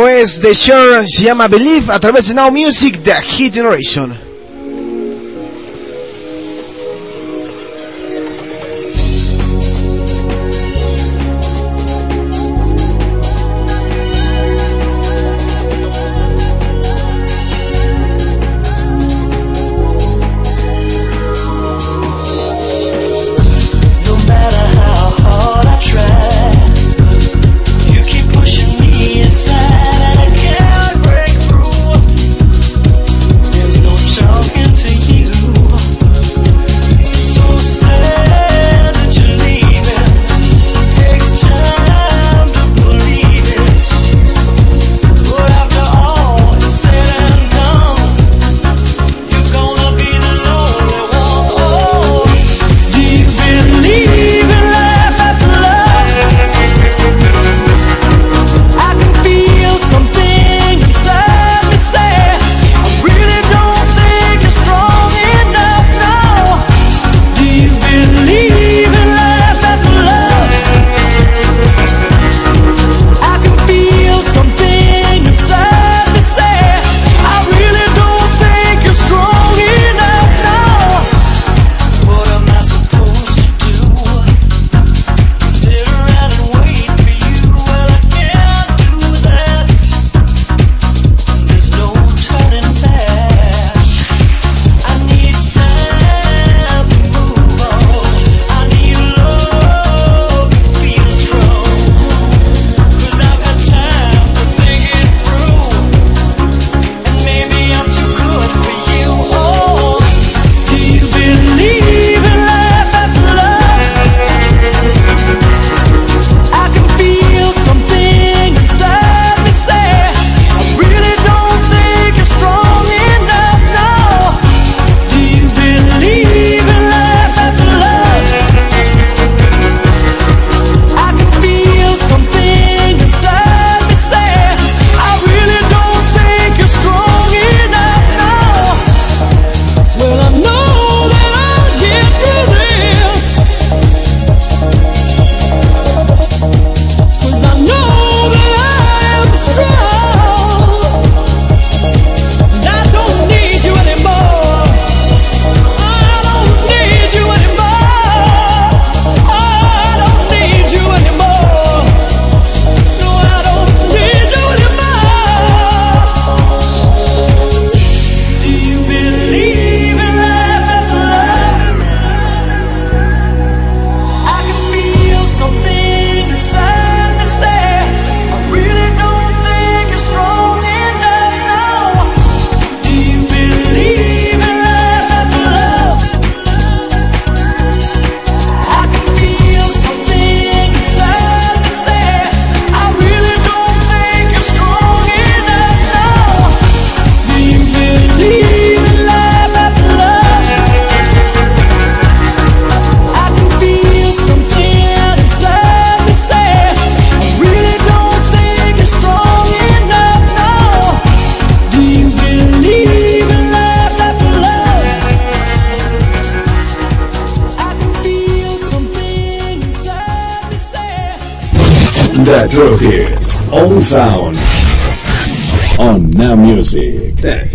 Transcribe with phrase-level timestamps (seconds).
[0.08, 4.21] Es The Sure, se llama Believe a través de Now Music, The Hit Generation.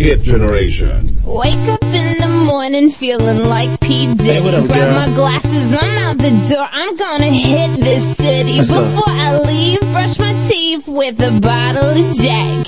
[0.07, 1.17] hit generation.
[1.25, 4.07] Wake up in the morning feeling like P.
[4.15, 4.39] Diddy.
[4.39, 4.93] Hey, Grab girl?
[4.93, 6.67] my glasses, I'm out the door.
[6.71, 8.57] I'm gonna hit this city.
[8.57, 9.03] Let's Before go.
[9.05, 12.67] I leave, brush my teeth with a bottle of Jack.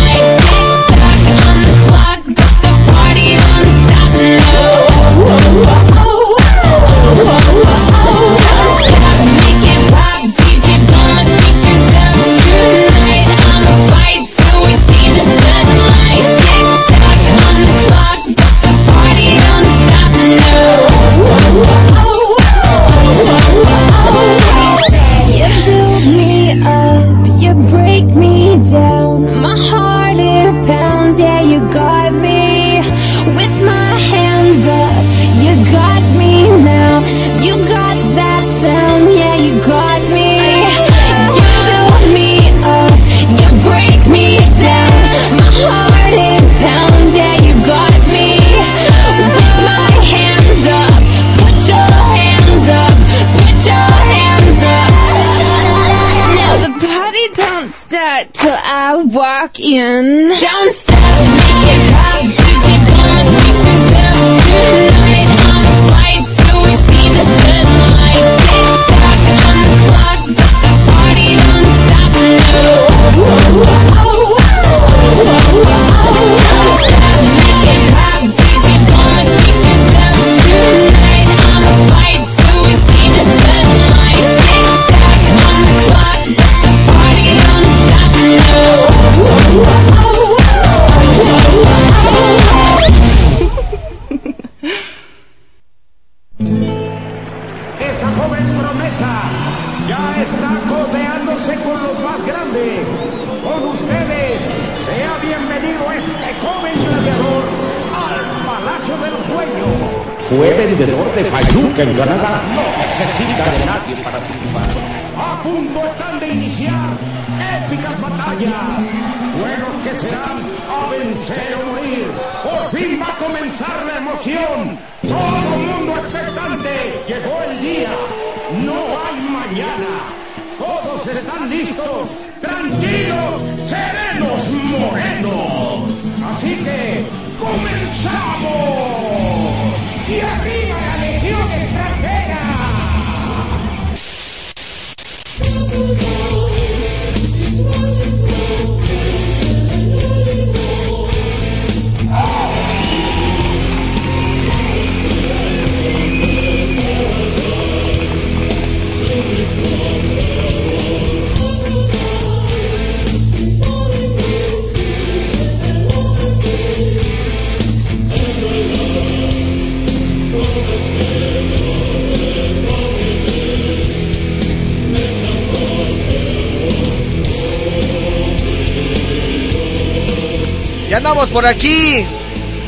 [181.01, 182.05] andamos por aquí.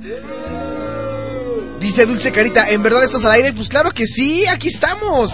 [1.80, 3.52] Dice Dulce Carita, ¿en verdad estás al aire?
[3.52, 5.32] Pues claro que sí, aquí estamos.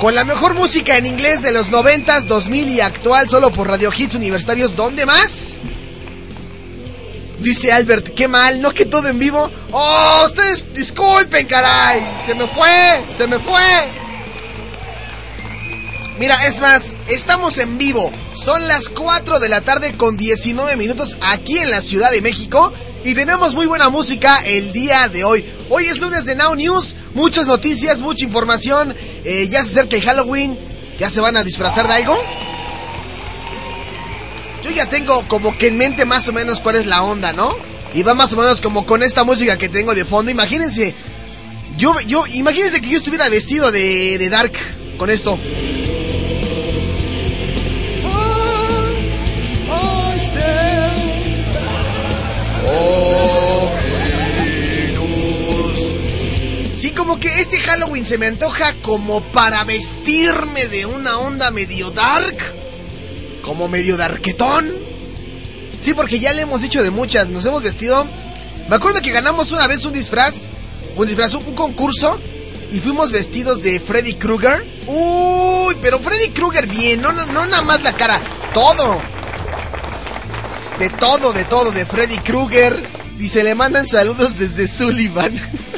[0.00, 3.92] Con la mejor música en inglés de los 90s, 2000 y actual, solo por Radio
[3.96, 4.74] Hits Universitarios.
[4.74, 5.58] ¿Dónde más?
[7.40, 9.50] Dice Albert, qué mal, ¿no que todo en vivo?
[9.72, 12.00] ¡Oh, ustedes disculpen, caray!
[12.24, 14.01] Se me fue, se me fue.
[16.18, 18.12] Mira, es más, estamos en vivo.
[18.34, 22.72] Son las 4 de la tarde con 19 minutos aquí en la Ciudad de México.
[23.04, 25.44] Y tenemos muy buena música el día de hoy.
[25.70, 26.94] Hoy es lunes de Now News.
[27.14, 28.94] Muchas noticias, mucha información.
[29.24, 30.58] Eh, ya se acerca el Halloween.
[30.98, 32.14] ¿Ya se van a disfrazar de algo?
[34.62, 37.56] Yo ya tengo como que en mente más o menos cuál es la onda, ¿no?
[37.94, 40.30] Y va más o menos como con esta música que tengo de fondo.
[40.30, 40.94] Imagínense.
[41.78, 44.52] Yo, yo, imagínense que yo estuviera vestido de, de Dark
[44.98, 45.38] con esto.
[57.02, 62.36] Como que este Halloween se me antoja como para vestirme de una onda medio dark.
[63.42, 64.70] Como medio darquetón.
[65.80, 67.28] Sí, porque ya le hemos dicho de muchas.
[67.28, 68.06] Nos hemos vestido.
[68.68, 70.42] Me acuerdo que ganamos una vez un disfraz.
[70.94, 72.20] Un disfraz, un concurso.
[72.70, 74.64] Y fuimos vestidos de Freddy Krueger.
[74.86, 77.02] Uy, pero Freddy Krueger bien.
[77.02, 78.20] No, no, no nada más la cara.
[78.54, 79.00] Todo.
[80.78, 81.72] De todo, de todo.
[81.72, 82.80] De Freddy Krueger.
[83.18, 85.36] Y se le mandan saludos desde Sullivan.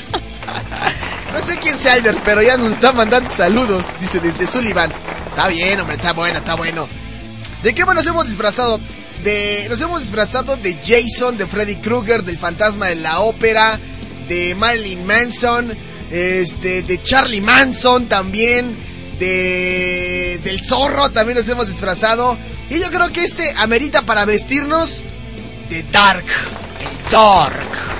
[1.34, 3.86] no sé quién sea Albert, pero ya nos está mandando saludos.
[4.00, 4.90] Dice desde Sullivan.
[5.28, 6.88] Está bien, hombre, está bueno, está bueno.
[7.62, 8.78] ¿De qué más nos hemos disfrazado?
[9.24, 13.78] De, nos hemos disfrazado de Jason, de Freddy Krueger, del fantasma de la ópera,
[14.28, 15.72] de Marilyn Manson,
[16.10, 18.76] este, de Charlie Manson también,
[19.18, 22.38] de, del zorro también nos hemos disfrazado.
[22.70, 25.02] Y yo creo que este amerita para vestirnos
[25.68, 26.26] de Dark.
[26.80, 27.93] El Dark.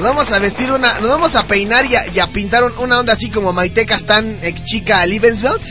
[0.00, 0.98] Nos vamos a vestir una.
[1.00, 3.84] Nos vamos a peinar y a, y a pintar un- una onda así como Maite
[3.84, 5.62] Castán, ex chica Liebenswelt.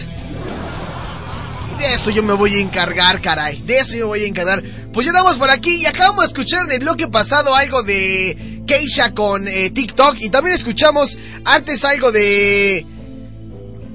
[1.74, 3.58] Y de eso yo me voy a encargar, caray.
[3.62, 4.62] De eso yo voy a encargar.
[4.94, 8.64] Pues ya estamos por aquí y acabamos de escuchar en el bloque pasado algo de
[8.68, 10.18] Keisha con eh, TikTok.
[10.20, 12.86] Y también escuchamos antes algo de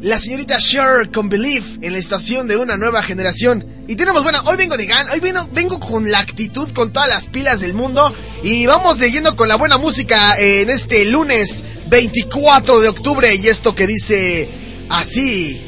[0.04, 3.64] la señorita Cher con Believe en la estación de una nueva generación.
[3.88, 7.08] Y tenemos, bueno, hoy vengo de gan, hoy vengo, vengo con la actitud, con todas
[7.08, 8.14] las pilas del mundo.
[8.42, 13.34] Y vamos de lleno con la buena música en este lunes 24 de octubre.
[13.34, 14.46] Y esto que dice
[14.90, 15.58] así.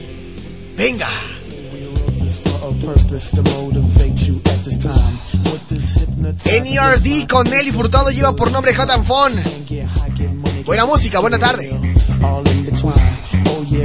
[0.76, 1.09] Venga.
[6.45, 9.33] NERD con Nelly Furtado lleva por nombre Hot and Fun.
[10.66, 11.95] Buena música, buena tarde.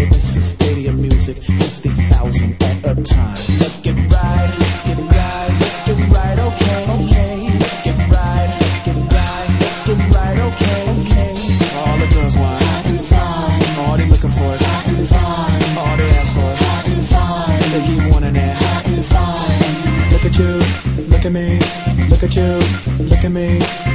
[0.10, 3.36] This is stadium music, 50,000 at a time.
[3.60, 6.84] Let's get right, let's get right, let's get right, okay.
[6.96, 10.82] Okay, let's get right, let's get right, let's get right, okay.
[11.02, 11.32] Okay.
[11.78, 13.62] All the girls want hot and fine.
[13.86, 15.78] All they looking for is hot and fine.
[15.78, 17.62] All they ask for is hot and fine.
[18.34, 20.12] They hot and fine.
[20.12, 20.54] Look at you,
[21.12, 21.60] look at me,
[22.10, 22.52] look at you,
[23.10, 23.91] look at me.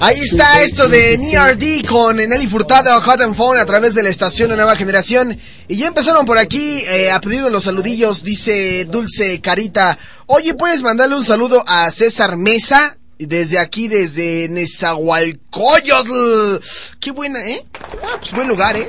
[0.00, 4.10] Ahí está esto de NRD con Nelly Furtado, Hot and Phone a través de la
[4.10, 5.38] estación de Nueva Generación.
[5.68, 9.96] Y ya empezaron por aquí eh, a pedirnos los saludillos, dice Dulce Carita.
[10.26, 12.98] Oye, ¿puedes mandarle un saludo a César Mesa?
[13.18, 16.62] Desde aquí, desde Nezahualcóyotl.
[17.00, 17.64] Qué buena, ¿eh?
[18.02, 18.86] Ah, pues buen lugar, ¿eh?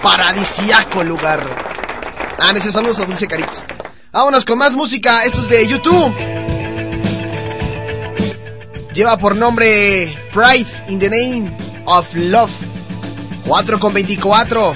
[0.00, 1.42] Paradisiaco lugar.
[2.38, 3.52] Ah, necesitamos a Dulce Carita.
[4.10, 5.22] Vámonos con más música.
[5.24, 6.43] Esto es de YouTube
[8.94, 11.50] lleva por nombre Pride in the Name
[11.86, 12.52] of Love.
[13.46, 14.74] 4 con 24.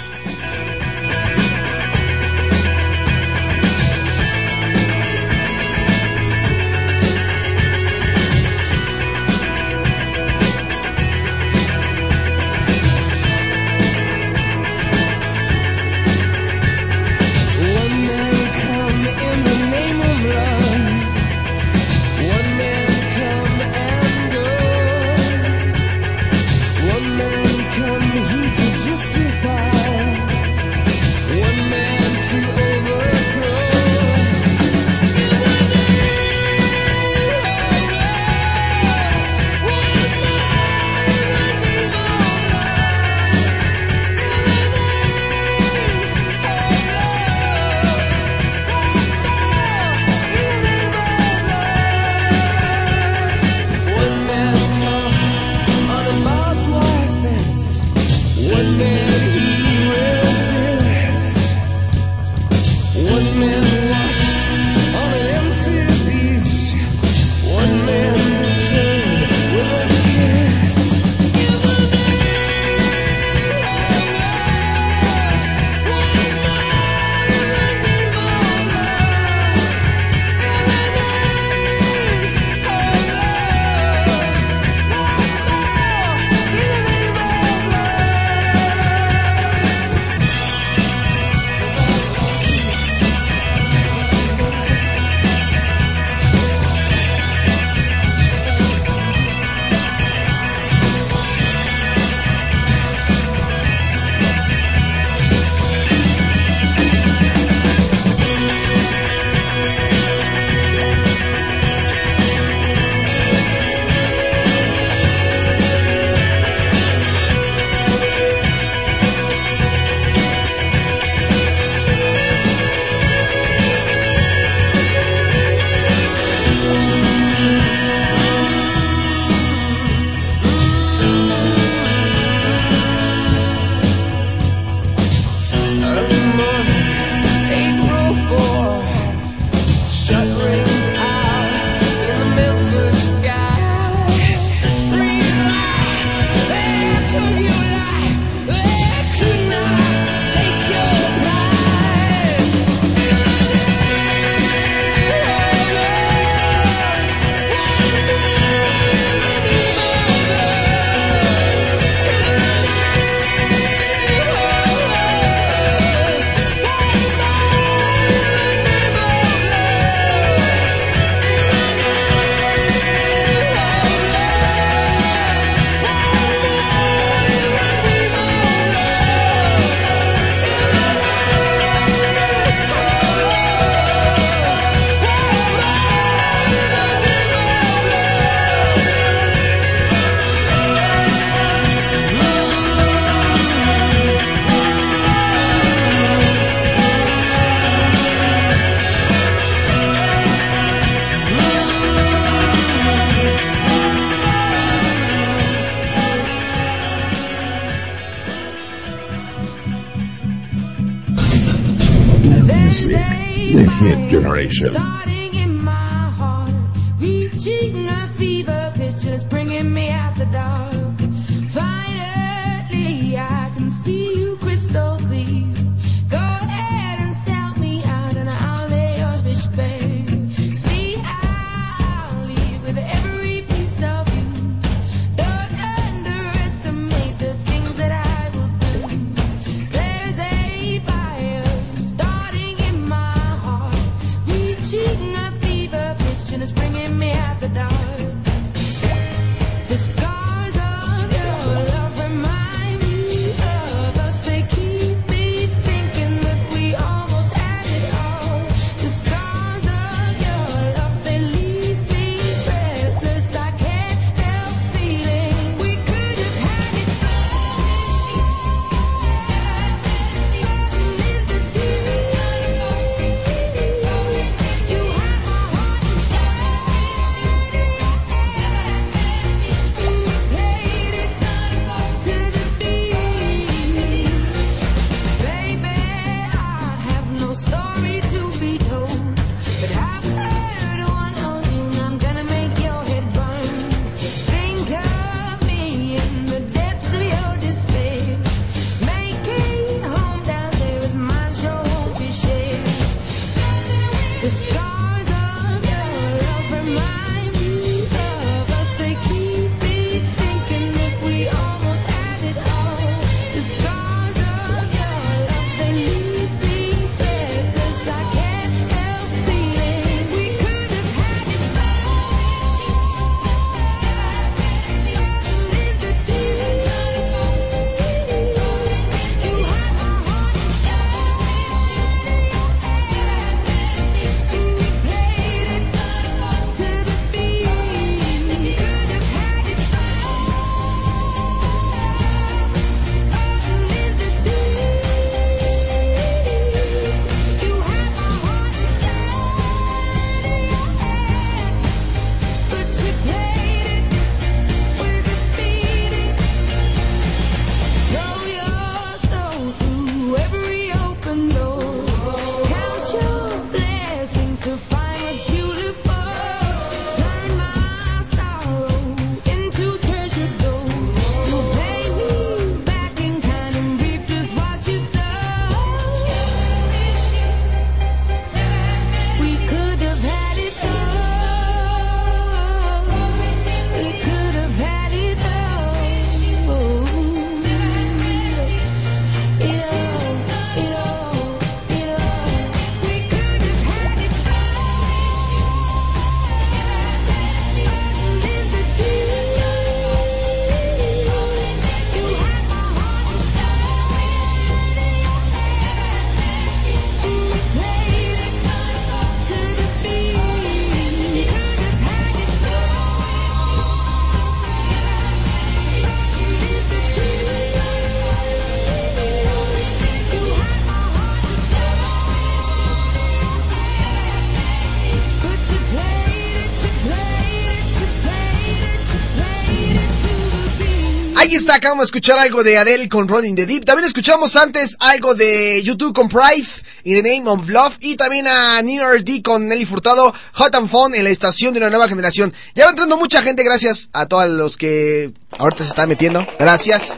[431.28, 433.66] Ahí está, acabamos de escuchar algo de Adele con Rolling the Deep.
[433.66, 436.48] También escuchamos antes algo de YouTube con Pride,
[436.84, 437.76] In the Name of Love.
[437.80, 441.60] Y también a New RD con Nelly Furtado, Hot and Fun en la estación de
[441.60, 442.32] una nueva generación.
[442.54, 446.26] Ya va entrando mucha gente, gracias a todos los que ahorita se están metiendo.
[446.38, 446.96] Gracias.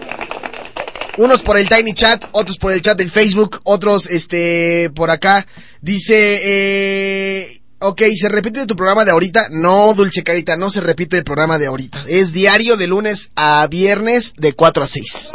[1.17, 5.45] Unos por el Tiny Chat, otros por el chat del Facebook, otros este por acá.
[5.81, 9.49] Dice, eh, ok, ¿se repite tu programa de ahorita?
[9.51, 12.05] No, Dulce Carita, no se repite el programa de ahorita.
[12.09, 15.33] Es diario de lunes a viernes de 4 a 6.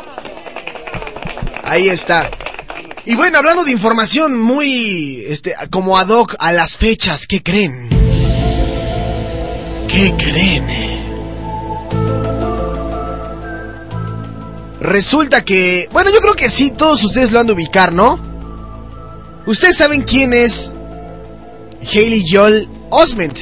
[1.63, 2.29] Ahí está.
[3.05, 7.89] Y bueno, hablando de información muy, este, como ad hoc a las fechas, ¿qué creen?
[9.87, 11.05] ¿Qué creen?
[14.79, 18.19] Resulta que, bueno, yo creo que sí, todos ustedes lo han de ubicar, ¿no?
[19.47, 20.75] Ustedes saben quién es
[21.85, 23.39] Haley Joel Osment.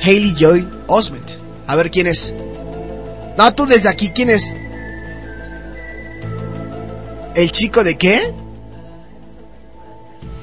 [0.00, 1.30] Haley Joel Osment.
[1.66, 2.34] A ver quién es.
[3.36, 4.54] No, tú desde aquí, ¿quién es?
[7.34, 8.32] ¿El chico de qué?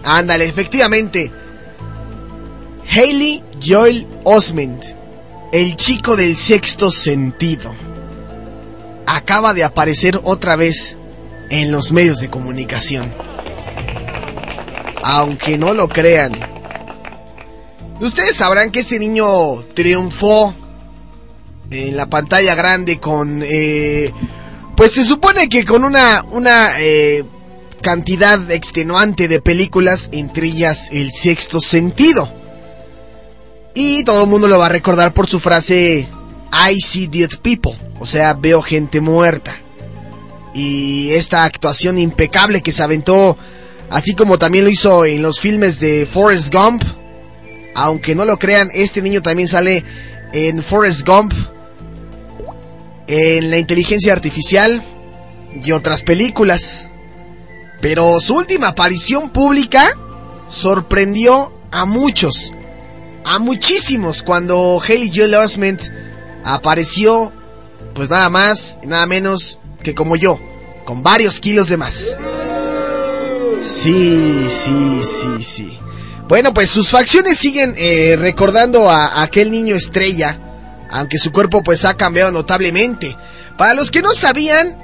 [0.04, 1.32] Ándale, efectivamente.
[2.88, 4.84] Haley Joel Osment.
[5.52, 7.74] El chico del sexto sentido.
[9.08, 10.98] Acaba de aparecer otra vez
[11.50, 13.33] en los medios de comunicación.
[15.04, 16.34] Aunque no lo crean.
[18.00, 20.54] Ustedes sabrán que este niño triunfó
[21.70, 24.12] en la pantalla grande con, eh,
[24.76, 27.24] pues se supone que con una, una eh,
[27.82, 32.32] cantidad extenuante de películas, entre ellas El Sexto Sentido.
[33.76, 36.08] Y todo el mundo lo va a recordar por su frase
[36.70, 39.56] I see dead people, o sea, veo gente muerta.
[40.54, 43.38] Y esta actuación impecable que se aventó,
[43.94, 46.84] así como también lo hizo en los filmes de Forrest Gump.
[47.76, 49.84] Aunque no lo crean, este niño también sale
[50.34, 51.32] en Forrest Gump,
[53.08, 54.84] en la inteligencia artificial
[55.64, 56.90] y otras películas.
[57.82, 59.96] Pero su última aparición pública
[60.48, 62.52] sorprendió a muchos,
[63.26, 65.82] a muchísimos, cuando Haley Joel Osment
[66.44, 67.32] apareció,
[67.94, 70.40] pues nada más nada menos que como yo,
[70.86, 72.18] con varios kilos de más.
[73.66, 75.80] Sí, sí, sí, sí.
[76.28, 80.40] Bueno, pues sus facciones siguen eh, recordando a, aquel niño estrella,
[80.90, 83.16] aunque su cuerpo pues ha cambiado notablemente.
[83.58, 84.78] Para los que no sabían,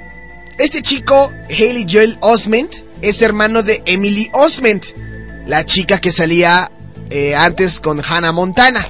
[0.58, 4.86] este chico, Haley Joel Osment, es hermano de Emily Osment,
[5.48, 6.72] la chica que salía
[7.10, 8.88] eh, antes con Hannah Montana,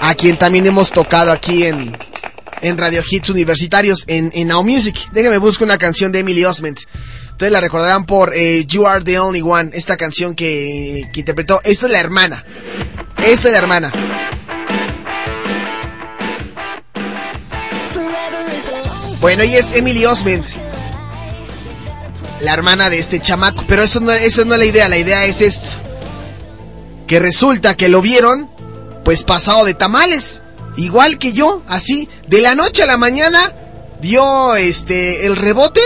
[0.00, 1.96] a quien también hemos tocado aquí en,
[2.62, 5.08] en Radio Hits Universitarios, en, en Now Music.
[5.12, 6.80] Déjame buscar una canción de Emily Osment.
[7.38, 11.60] Ustedes la recordarán por eh, You Are the Only One, esta canción que, que interpretó.
[11.62, 12.44] Esta es la hermana.
[13.18, 13.92] Esta es la hermana.
[19.20, 20.48] Bueno, ella es Emily Osment,
[22.40, 23.64] la hermana de este chamaco.
[23.68, 25.76] Pero eso no, esa no es la idea, la idea es esto.
[27.06, 28.50] Que resulta que lo vieron,
[29.04, 30.42] pues pasado de tamales.
[30.76, 33.52] Igual que yo, así, de la noche a la mañana,
[34.00, 35.80] dio este el rebote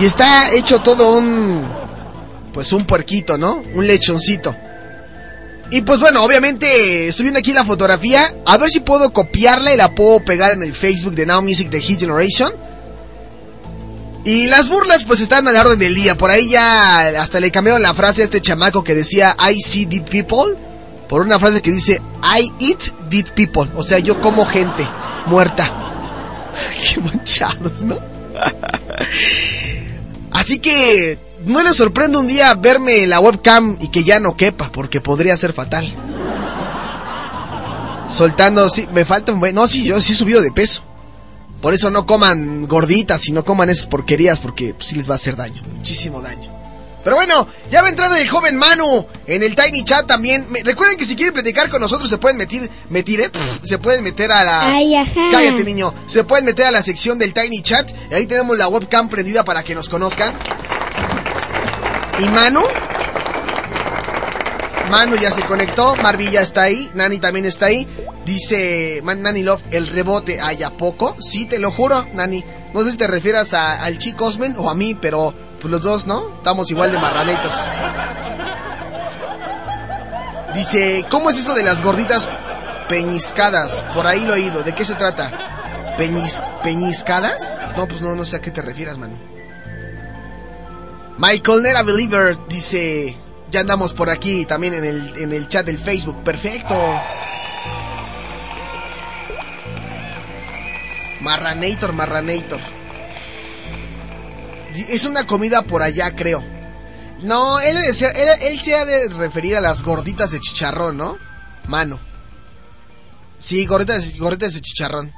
[0.00, 1.84] y está hecho todo un
[2.52, 3.62] pues un puerquito, ¿no?
[3.74, 4.54] Un lechoncito.
[5.70, 9.76] Y pues bueno, obviamente estoy viendo aquí la fotografía, a ver si puedo copiarla y
[9.76, 12.52] la puedo pegar en el Facebook de Now Music de Hit Generation.
[14.24, 17.50] Y las burlas pues están a la orden del día, por ahí ya hasta le
[17.50, 20.56] cambiaron la frase a este chamaco que decía I see dead people
[21.08, 22.80] por una frase que dice I eat
[23.10, 24.88] dead people, o sea, yo como gente
[25.26, 25.70] muerta.
[26.94, 27.98] Qué manchados, ¿no?
[30.34, 34.36] Así que no le sorprende un día verme en la webcam y que ya no
[34.36, 35.94] quepa, porque podría ser fatal.
[38.10, 39.54] Soltando, sí, me falta un buen...
[39.54, 40.82] No, sí, yo sí he subido de peso.
[41.62, 45.14] Por eso no coman gorditas y no coman esas porquerías, porque pues, sí les va
[45.14, 46.53] a hacer daño, muchísimo daño.
[47.04, 50.46] Pero bueno, ya va entrando el joven Manu en el Tiny Chat también.
[50.50, 53.28] Me- recuerden que si quieren platicar con nosotros se pueden meter, meter, ¿eh?
[53.28, 54.74] Pff, se pueden meter a la...
[54.74, 55.28] Ay, ajá.
[55.30, 55.92] Cállate, niño.
[56.06, 57.90] Se pueden meter a la sección del Tiny Chat.
[58.10, 60.32] Y ahí tenemos la webcam prendida para que nos conozcan.
[62.20, 62.62] ¿Y Manu?
[64.90, 65.96] Manu ya se conectó.
[65.96, 66.90] Marvi ya está ahí.
[66.94, 67.86] Nani también está ahí.
[68.24, 71.16] Dice Man- Nani Love, el rebote hay a poco.
[71.20, 72.44] Sí, te lo juro, Nani.
[72.72, 75.80] No sé si te refieras a- al chico Osmen o a mí, pero pues los
[75.80, 76.28] dos, ¿no?
[76.36, 77.54] Estamos igual de marranetos.
[80.52, 82.28] Dice, ¿cómo es eso de las gorditas
[82.86, 83.82] peñiscadas?
[83.94, 84.62] Por ahí lo he oído.
[84.62, 85.94] ¿De qué se trata?
[85.96, 87.62] ¿Peñis, ¿Peñiscadas?
[87.78, 89.16] No, pues no, no sé a qué te refieras, Manu.
[91.16, 93.16] Michael Nera Believer dice,
[93.50, 96.22] ya andamos por aquí también en el, en el chat del Facebook.
[96.22, 96.76] Perfecto.
[101.22, 102.60] Marranator, Marranator.
[104.74, 106.42] Es una comida por allá, creo.
[107.22, 111.16] No, él, él se ha de referir a las gorditas de chicharrón, ¿no?
[111.68, 111.98] Mano.
[113.38, 115.12] Sí, gorditas, gorditas de chicharrón.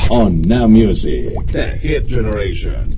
[0.09, 1.35] On Now Music.
[1.51, 2.89] The Hit Generation.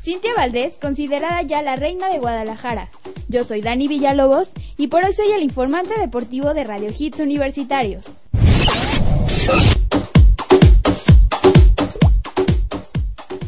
[0.00, 2.90] Cintia Valdés, considerada ya la reina de Guadalajara.
[3.26, 8.06] Yo soy Dani Villalobos y por hoy soy el informante deportivo de Radio Hits Universitarios.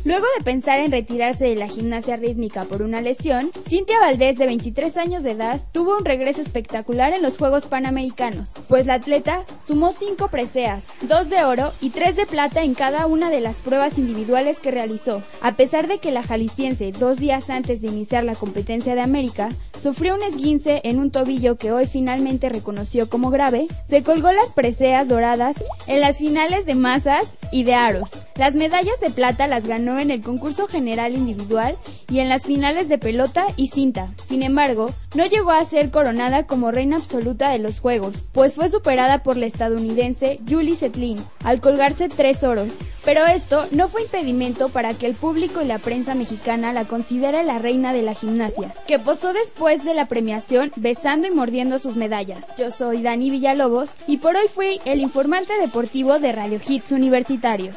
[0.04, 4.44] Luego de pensar en retirarse de la gimnasia rítmica por una lesión, Cintia Valdés, de
[4.44, 9.46] 23 años de edad, tuvo un regreso espectacular en los Juegos Panamericanos, pues la atleta
[9.66, 13.60] sumó 5 preseas, 2 de oro y 3 de plata en cada una de las
[13.60, 15.22] pruebas individuales que realizó.
[15.40, 19.48] A pesar de que la jalisciense, dos días antes de iniciar la competencia de América,
[19.82, 24.52] sufrió un esguince en un tobillo que hoy finalmente reconoció como grave, se colgó las
[24.52, 28.10] preseas doradas en las finales de masas y de aros.
[28.36, 31.76] Las medallas de plata las ganó en el concurso general individual
[32.10, 34.12] y en las finales de pelota y cinta.
[34.28, 38.68] Sin embargo, no llegó a ser coronada como reina absoluta de los Juegos, pues fue
[38.68, 42.72] superada por la estadounidense Julie Setlin al colgarse tres oros.
[43.04, 47.42] Pero esto no fue impedimento para que el público y la prensa mexicana la considere
[47.42, 51.96] la reina de la gimnasia, que posó después de la premiación besando y mordiendo sus
[51.96, 52.46] medallas.
[52.56, 57.76] Yo soy Dani Villalobos y por hoy fui el informante deportivo de Radio Hits Universitarios.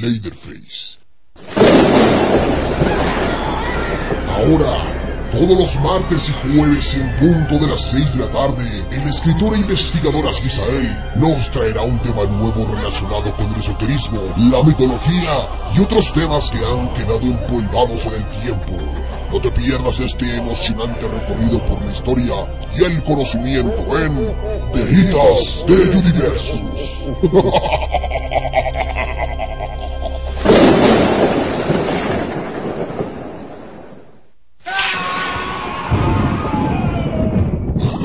[0.00, 0.98] Leatherface.
[4.28, 4.82] Ahora,
[5.32, 9.54] todos los martes y jueves en punto de las 6 de la tarde, el escritor
[9.54, 15.80] e investigador Asfisael nos traerá un tema nuevo relacionado con el esoterismo, la mitología y
[15.80, 18.76] otros temas que han quedado empolvados en el tiempo.
[19.32, 22.34] No te pierdas este emocionante recorrido por la historia
[22.78, 24.14] y el conocimiento en
[24.74, 27.06] Veritas de Universus.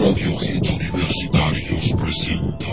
[0.01, 2.68] Radio Hits Universitarios presenta.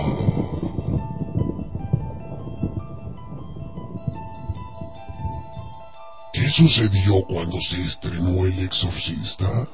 [6.34, 9.46] ¿Qué sucedió cuando se estrenó El Exorcista?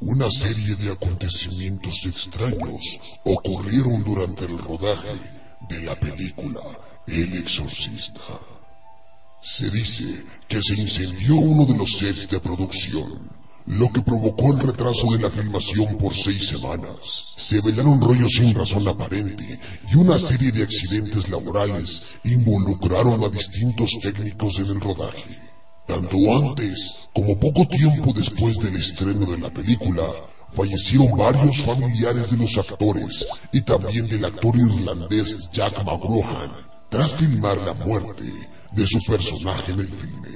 [0.00, 5.14] Una serie de acontecimientos extraños ocurrieron durante el rodaje
[5.68, 6.60] de la película
[7.06, 8.53] El Exorcista.
[9.46, 13.30] Se dice que se incendió uno de los sets de producción,
[13.66, 17.34] lo que provocó el retraso de la filmación por seis semanas.
[17.36, 19.60] Se velaron rollos sin razón aparente
[19.92, 25.38] y una serie de accidentes laborales involucraron a distintos técnicos en el rodaje.
[25.86, 30.04] Tanto antes como poco tiempo después del estreno de la película,
[30.52, 36.50] fallecieron varios familiares de los actores y también del actor irlandés Jack McGrahan
[36.88, 40.28] tras filmar la muerte de su personaje en el filme.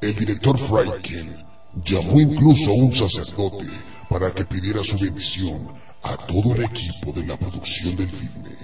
[0.00, 1.36] El director Friedkin
[1.84, 3.66] llamó incluso a un sacerdote
[4.08, 5.68] para que pidiera su bendición
[6.02, 8.56] a todo el equipo de la producción del filme.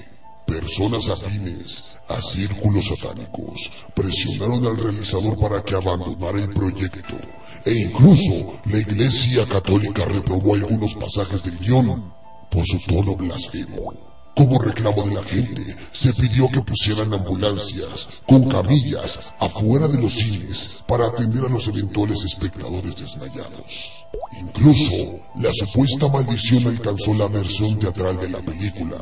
[0.46, 7.16] Personas afines a círculos satánicos presionaron al realizador para que abandonara el proyecto
[7.64, 12.12] e incluso la Iglesia Católica reprobó algunos pasajes del guion
[12.50, 14.13] por su tono blasfemo.
[14.36, 20.12] Como reclamo de la gente, se pidió que pusieran ambulancias con camillas afuera de los
[20.12, 24.06] cines para atender a los eventuales espectadores desmayados.
[24.40, 28.96] Incluso, la supuesta maldición alcanzó la versión teatral de la película,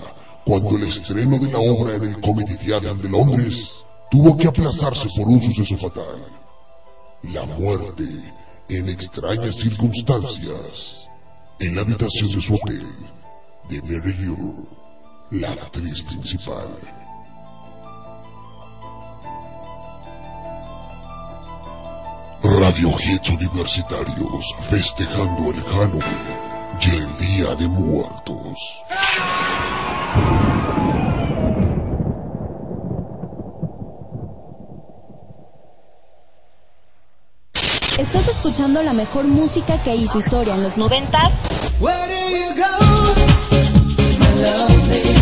[0.44, 3.70] cuando el estreno de la obra en el Comedy Theatre de Londres
[4.10, 6.26] tuvo que aplazarse por un suceso fatal.
[7.32, 8.04] La muerte,
[8.68, 11.08] en extrañas circunstancias,
[11.58, 12.86] en la habitación de su hotel
[13.70, 14.81] de Mary Lou
[15.32, 16.68] la actriz principal.
[22.42, 26.02] Radio Hits Universitarios festejando el Halloween
[26.82, 28.82] y el Día de Muertos.
[37.96, 41.18] Estás escuchando la mejor música que hizo historia en los 90.
[41.80, 43.22] Where do you go?
[44.18, 45.21] My lovely.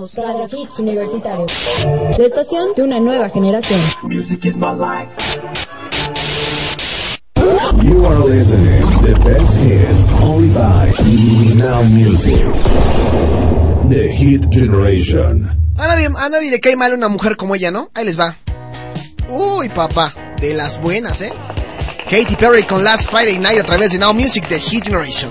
[0.00, 1.46] Somos Radio Hits universitario,
[1.84, 3.78] la estación de una nueva generación.
[4.04, 5.10] Music is my life.
[7.82, 10.90] You are listening to the best hits only by
[11.56, 12.40] Now Music.
[13.90, 15.50] The Hit Generation.
[15.76, 17.90] A nadie, a nadie le cae mal una mujer como ella, ¿no?
[17.92, 18.38] Ahí les va.
[19.28, 21.32] Uy, papá, de las buenas, ¿eh?
[22.08, 25.30] Katy Perry con Last Friday Night a través de Now Music, The Hit Generation.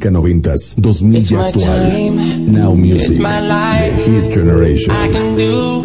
[0.00, 1.62] Música noventas, 2000 It's y my actual.
[1.66, 2.52] time.
[2.52, 3.96] Now Music, It's my life.
[3.96, 4.90] The Hit Generation.
[4.92, 5.82] I can do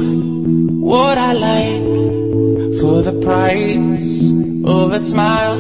[0.80, 4.32] what I like for the price
[4.64, 5.58] of a smile.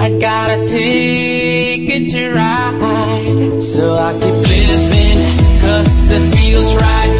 [0.00, 3.60] I gotta take it to ride.
[3.62, 5.20] So I keep living,
[5.60, 7.19] cause it feels right.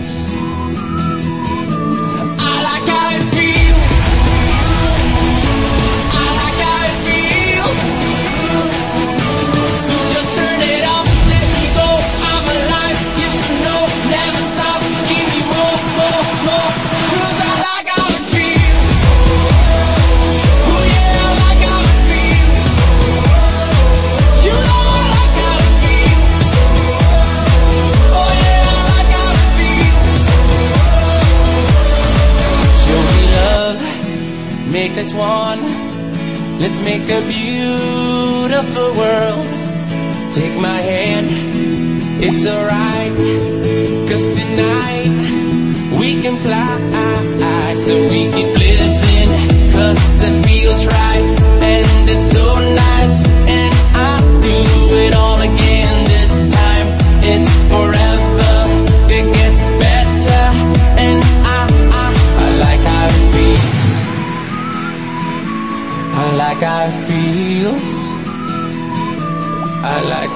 [34.91, 35.61] Make us one.
[36.59, 39.45] Let's make a beautiful world.
[40.33, 41.27] Take my hand,
[42.21, 43.15] it's alright.
[44.09, 45.13] Cause tonight
[45.97, 47.73] we can fly.
[47.73, 48.60] So we keep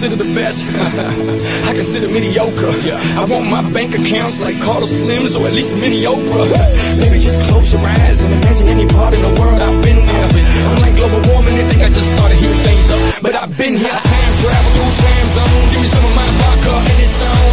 [0.00, 0.64] Consider the best?
[1.68, 2.72] I consider mediocre.
[3.20, 6.48] I want my bank accounts like Carlos Slims or at least mini Oprah.
[7.00, 10.28] Maybe just close your eyes and imagine any part in the world I've been there.
[10.72, 13.20] I'm like global warming, they think I just started heating things up.
[13.20, 13.92] But I've been here.
[13.92, 15.68] I time travel through time zones.
[15.68, 17.49] Give me some of my vodka and it's on.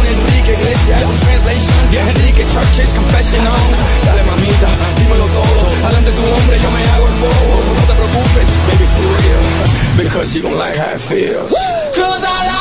[0.52, 1.78] Iglesias, translation.
[1.92, 3.68] Enrique Church's confession on.
[4.04, 5.60] Dale mamita, dímelo todo.
[5.84, 7.54] Adelante tu hombre, yo me hago el bobo.
[7.76, 9.42] No te preocupes, baby, for real.
[10.02, 11.52] Because you gon' like how it feels.
[11.94, 12.57] Cause I like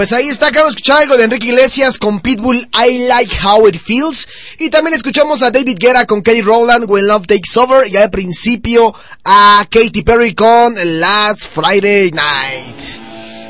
[0.00, 3.68] Pues ahí está, acabo de escuchar algo de Enrique Iglesias con Pitbull, I Like How
[3.68, 4.26] It Feels.
[4.58, 7.86] Y también escuchamos a David Guerra con Kelly Rowland, When Love Takes Over.
[7.86, 8.94] Y al principio
[9.26, 12.80] a Katy Perry con Last Friday Night.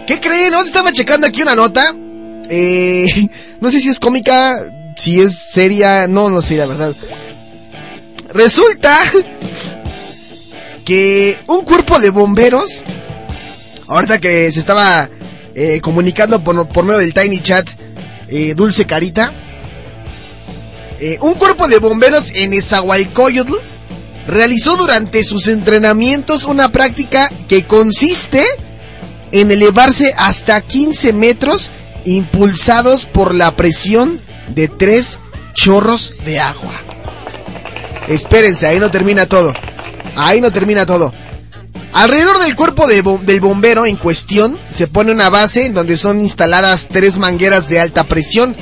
[0.09, 0.53] ¿Qué creen?
[0.55, 1.95] Estaba checando aquí una nota.
[2.49, 3.29] Eh,
[3.61, 4.59] no sé si es cómica,
[4.97, 6.97] si es seria, no, no sé, la verdad.
[8.35, 8.99] Resulta
[10.85, 12.83] que un cuerpo de bomberos,
[13.87, 15.09] ahorita que se estaba
[15.63, 17.69] eh, comunicando por, por medio del Tiny Chat,
[18.29, 19.31] eh, Dulce Carita,
[20.99, 23.57] eh, un cuerpo de bomberos en Esahualcoyotl
[24.27, 28.43] realizó durante sus entrenamientos una práctica que consiste
[29.33, 31.69] en elevarse hasta 15 metros
[32.07, 35.19] impulsados por la presión de tres
[35.53, 36.73] chorros de agua.
[38.09, 39.53] Espérense, ahí no termina todo.
[40.17, 41.13] Ahí no termina todo.
[41.93, 46.21] Alrededor del cuerpo de del bombero en cuestión se pone una base en donde son
[46.21, 48.55] instaladas tres mangueras de alta presión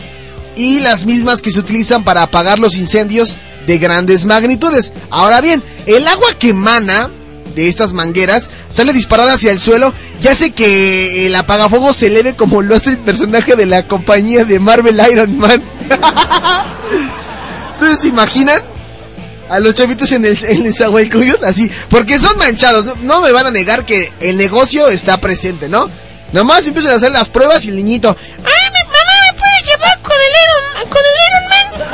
[0.56, 4.94] y las mismas que se utilizan para apagar los incendios de grandes magnitudes.
[5.10, 7.10] Ahora bien, el agua que emana
[7.54, 12.34] de estas mangueras sale disparada hacia el suelo y hace que el apagafuego se eleve
[12.34, 15.62] como lo hace el personaje de la compañía de Marvel Iron Man.
[17.72, 18.62] Entonces, ¿se imaginan?
[19.50, 23.46] A los chavitos en el, en Nezahualcóyotl, así, porque son manchados, no, no me van
[23.46, 25.88] a negar que el negocio está presente, ¿no?
[26.32, 29.98] Nomás empiezan a hacer las pruebas y el niñito, Ay, mi mamá me puede llevar
[30.02, 31.48] con el Iron, con el Iron
[31.80, 31.88] Man.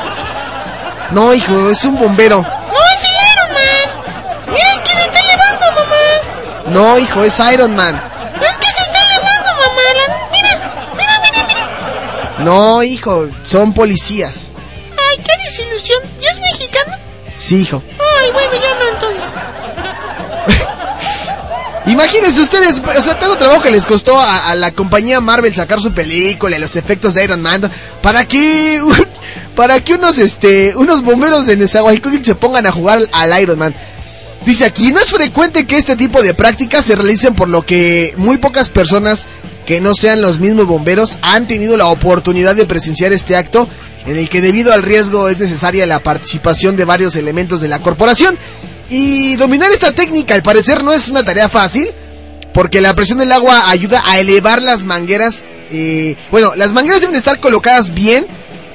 [1.12, 2.42] no hijo, es un bombero.
[2.42, 2.48] No,
[2.92, 4.52] es el Iron Man.
[4.52, 6.70] Mira, es que se está elevando, mamá.
[6.72, 8.02] No hijo, es Iron Man.
[8.42, 9.82] Es que se está elevando, mamá.
[9.94, 12.44] La- mira, mira, mira, mira.
[12.44, 14.48] No hijo, son policías.
[17.44, 17.82] Sí hijo.
[17.90, 19.34] Ay, bueno, ya no entonces.
[21.92, 25.78] Imagínense ustedes, o sea, tanto trabajo que les costó a, a la compañía Marvel sacar
[25.78, 27.70] su película, y los efectos de Iron Man,
[28.00, 28.80] para que
[29.56, 33.74] para que unos este unos bomberos de Nezahualcóyotl se pongan a jugar al Iron Man.
[34.46, 38.14] Dice aquí, no es frecuente que este tipo de prácticas se realicen por lo que
[38.16, 39.28] muy pocas personas
[39.66, 43.68] que no sean los mismos bomberos han tenido la oportunidad de presenciar este acto
[44.06, 47.78] en el que debido al riesgo es necesaria la participación de varios elementos de la
[47.78, 48.38] corporación.
[48.90, 51.90] Y dominar esta técnica al parecer no es una tarea fácil,
[52.52, 55.42] porque la presión del agua ayuda a elevar las mangueras.
[55.70, 58.26] eh, bueno, las mangueras deben de estar colocadas bien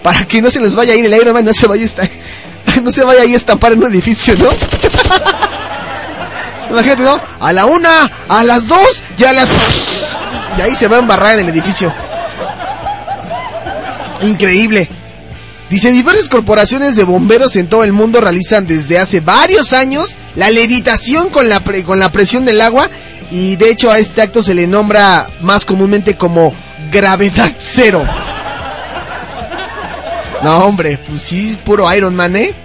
[0.04, 2.10] para que no se les vaya a ir el Man, no se vaya a estar,
[2.84, 4.50] no se vaya a estampar en un edificio, ¿no?
[6.70, 7.20] Imagínate, ¿no?
[7.40, 9.48] A la una, a las dos y a las...
[10.58, 11.94] Y ahí se va a embarrar en el edificio.
[14.22, 14.90] Increíble.
[15.70, 20.50] Dice, diversas corporaciones de bomberos en todo el mundo realizan desde hace varios años la
[20.50, 22.90] levitación con la, con la presión del agua
[23.30, 26.54] y de hecho a este acto se le nombra más comúnmente como
[26.92, 28.04] gravedad cero.
[30.44, 32.56] No, hombre, pues sí, puro Iron Man, ¿eh?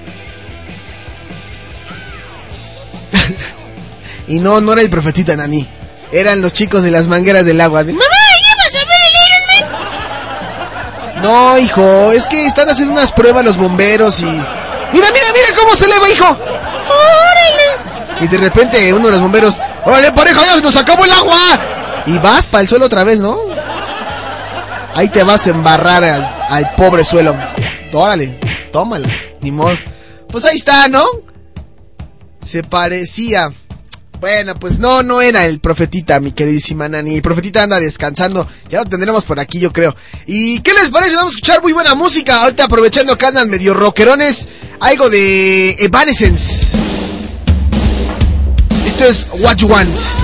[4.28, 5.66] y no, no era el profetita Nani.
[6.12, 7.82] Eran los chicos de las mangueras del agua.
[7.82, 8.04] Mamá,
[11.24, 14.24] No, hijo, es que están haciendo unas pruebas los bomberos y...
[14.24, 14.44] Mira,
[14.92, 16.26] mira, mira cómo se eleva, hijo.
[16.28, 18.20] ¡Órale!
[18.20, 19.58] Y de repente uno de los bomberos...
[19.86, 21.58] ¡Órale, pareja, ya se nos acabó el agua!
[22.04, 23.38] Y vas para el suelo otra vez, ¿no?
[24.94, 27.34] Ahí te vas a embarrar al, al pobre suelo.
[27.94, 28.38] Órale,
[28.70, 29.08] tómala,
[29.40, 29.78] ni modo.
[30.28, 31.06] Pues ahí está, ¿no?
[32.42, 33.50] Se parecía.
[34.20, 37.16] Bueno, pues no, no era el profetita, mi queridísima Nani.
[37.16, 38.48] El profetita anda descansando.
[38.68, 39.94] Ya lo tendremos por aquí, yo creo.
[40.26, 41.16] ¿Y qué les parece?
[41.16, 42.42] Vamos a escuchar muy buena música.
[42.42, 44.48] Ahorita aprovechando que andan medio rockerones.
[44.80, 46.76] Algo de Evanescence.
[48.86, 50.23] Esto es What You Want.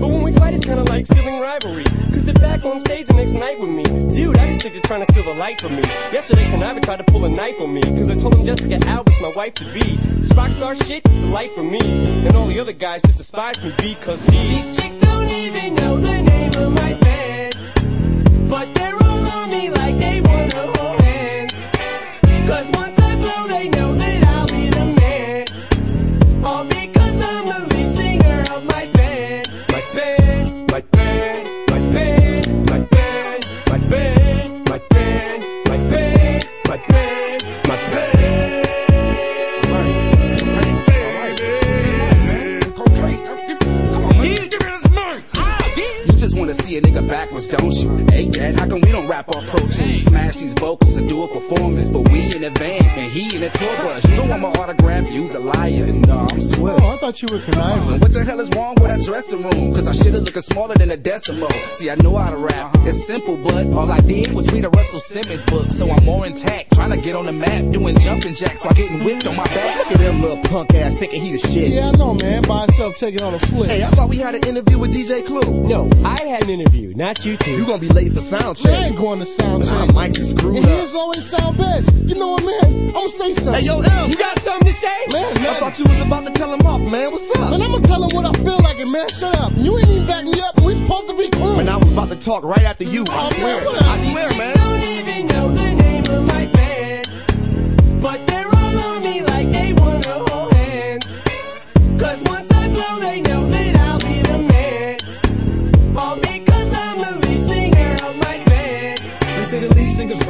[0.00, 1.84] But when we fight, it's kinda like sibling rivalry.
[1.84, 3.84] Cause they're back on stage the next night with me.
[3.84, 5.82] Dude, I just think they're trying to steal the light from me.
[6.12, 7.82] Yesterday, Conniver tried to pull a knife on me.
[7.82, 9.96] Cause I told him Jessica Albert's my wife to be.
[9.96, 11.80] This rock star shit, is a life for me.
[12.26, 15.96] And all the other guys just despise me because these, these chicks don't even know
[15.98, 17.56] the name of my band.
[18.48, 20.73] But they're all on me like they wanna
[47.54, 48.42] Então, backwards, don't?
[48.44, 50.04] Hey, Dad, how come we don't rap off Pro Tools?
[50.04, 51.90] Smash these vocals and do a performance.
[51.90, 54.04] But we in the van and he in the tour bus.
[54.04, 55.86] You don't want my autograph, you's a liar.
[55.86, 56.80] No, I'm swift.
[56.80, 58.00] Oh, I thought you were conniving.
[58.00, 59.74] What the hell is wrong with that dressing room?
[59.74, 61.50] Cause I should've looking smaller than a decimal.
[61.72, 62.74] See, I know how to rap.
[62.74, 62.88] Uh-huh.
[62.88, 65.70] It's simple, but all I did was read a Russell Simmons book.
[65.70, 69.04] So I'm more intact, trying to get on the map, doing jumping jacks while getting
[69.04, 69.76] whipped on my back.
[69.78, 71.72] Look at them little punk ass thinking he the shit.
[71.72, 72.42] Yeah, I know, man.
[72.42, 73.68] By himself taking on a flip.
[73.68, 75.66] Hey, I thought we had an interview with DJ Clue.
[75.66, 77.52] No, I had an interview, not you two.
[77.52, 78.72] You gonna be late for sound check.
[78.72, 79.78] Man, I ain't going to sound Man, check.
[79.80, 80.80] our mics is screwed and up.
[80.80, 81.92] his always sound best.
[82.04, 82.88] You know what, man?
[82.88, 83.54] I'm gonna say something.
[83.54, 84.10] Hey, yo, M.
[84.10, 85.06] You got something to say?
[85.12, 85.46] Man, man.
[85.46, 87.10] I thought you was about to tell him off, man.
[87.12, 87.50] What's up?
[87.50, 89.52] Man, I'm gonna tell him what I feel like, and man, shut up.
[89.56, 91.56] You ain't even back me up, and we supposed to be cool.
[91.56, 93.04] Man, I was about to talk right after you.
[93.08, 93.56] I Oh, swear.
[93.64, 93.84] whatever.
[93.84, 94.56] I swear, man.
[94.56, 97.08] don't even know the name of my band.
[98.02, 101.06] But they're all on me like they wanna hold hands.
[101.98, 103.43] Cause once I blow, they know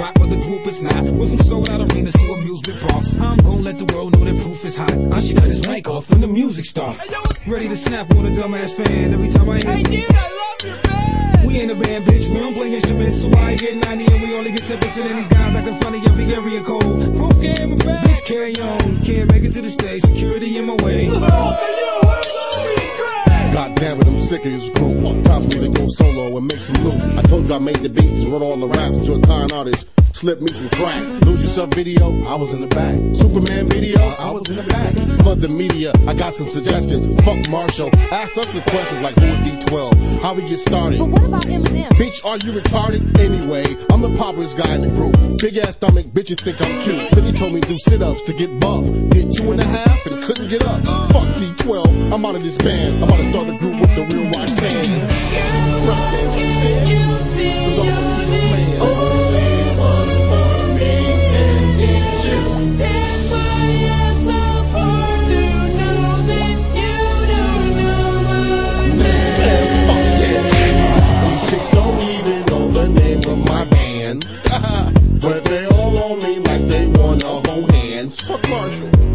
[0.05, 1.05] the lead rock, but the group is not.
[1.05, 3.19] With some sold out arenas to amusement parks.
[3.19, 4.93] I'm gonna let the world know that proof is hot.
[5.13, 7.09] I should cut his mic off when the music starts.
[7.47, 9.65] Ready to snap on a dumbass fan every time I hit.
[9.65, 11.47] Hey dude, I love your band.
[11.47, 12.29] We ain't a band, bitch.
[12.31, 15.29] We don't play instruments, so I get 90 and we only get 10% of these
[15.29, 17.17] guys acting funny every area code.
[17.17, 18.07] Proof game and back.
[18.07, 19.03] Bitch, carry on.
[19.03, 20.03] Can't make it to the stage.
[20.03, 21.11] Security in my way.
[23.55, 25.23] God damn it, I'm sick of this group.
[25.23, 27.01] Time for me to go solo and make some loot.
[27.17, 29.53] I told you I made the beats and wrote all the raps to a con
[29.53, 29.87] artist.
[30.15, 31.03] Slip me some crack.
[31.23, 32.95] Lose yourself video, I was in the back.
[33.17, 34.95] Superman video, I was in the back.
[35.23, 37.21] Flood the media, I got some suggestions.
[37.25, 40.21] Fuck Marshall, ask us some questions like who is D12?
[40.21, 41.01] How we get started?
[41.01, 41.89] But what about Eminem?
[41.99, 43.19] Bitch, are you retarded?
[43.19, 45.17] Anyway, I'm the populous guy in the group.
[45.41, 47.11] Big ass stomach, bitches think I'm cute.
[47.11, 48.87] Then he told me do sit ups to get buff.
[49.11, 50.81] Did two and a half and couldn't get up.
[51.11, 53.03] Fuck D12, I'm out of this band.
[53.03, 55.09] I'm about to start a group with the real Roxanne.
[57.37, 59.14] These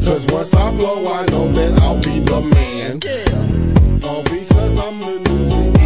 [0.10, 3.00] Cause once I blow, I know that I'll be the man.
[3.06, 4.10] Yeah.
[4.10, 5.79] All because I'm the new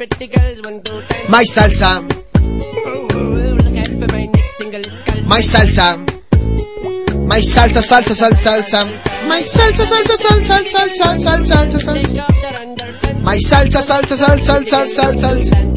[0.00, 2.00] My salsa.
[5.26, 5.98] My salsa.
[7.28, 8.80] My salsa, salsa, salsa, salsa.
[9.28, 12.24] My salsa, salsa, salsa, salsa, salsa, salsa, salsa.
[13.22, 15.70] My salsa, salsa, salsa, salsa, salsa.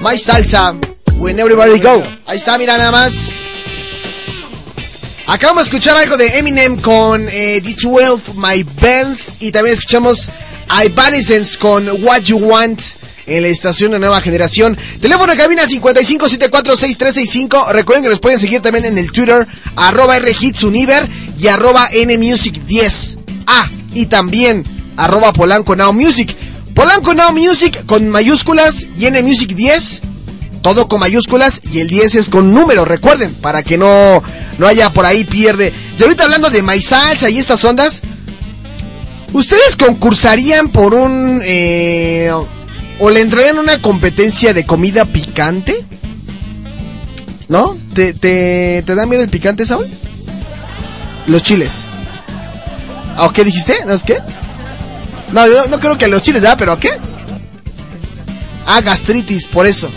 [0.00, 0.74] My Salsa,
[1.18, 2.02] When Everybody Go.
[2.26, 3.30] Ahí está, mira nada más.
[5.28, 9.16] Acabamos de escuchar algo de Eminem con eh, D12, My Band.
[9.38, 10.28] Y también escuchamos
[10.80, 12.80] Evanescence con What You Want
[13.26, 14.76] en la estación de nueva generación.
[15.00, 17.72] Teléfono de cabina 55746365.
[17.72, 19.46] Recuerden que nos pueden seguir también en el Twitter,
[19.76, 21.08] arroba Rhitsuniver
[21.38, 23.18] y arroba Nmusic10.
[23.46, 24.64] Ah, y también
[24.96, 26.34] arroba Polanco Now Music.
[26.74, 30.02] Polanco Now Music con mayúsculas y Nmusic 10.
[30.62, 34.22] Todo con mayúsculas y el 10 es con número, recuerden, para que no,
[34.58, 35.72] no haya por ahí pierde.
[35.98, 36.80] Y ahorita hablando de My
[37.28, 38.02] y estas ondas,
[39.32, 41.40] ¿ustedes concursarían por un...
[41.44, 42.30] Eh,
[42.98, 45.84] o le entrarían una competencia de comida picante?
[47.48, 47.76] ¿No?
[47.94, 49.86] ¿Te, te, te da miedo el picante, Saúl?
[51.26, 51.86] Los chiles.
[53.18, 53.84] ¿O qué dijiste?
[53.86, 54.18] ¿No es qué?
[55.32, 56.58] No, yo no creo que los chiles, ¿verdad?
[56.58, 56.90] ¿Pero qué?
[58.66, 59.90] Ah, gastritis, por eso.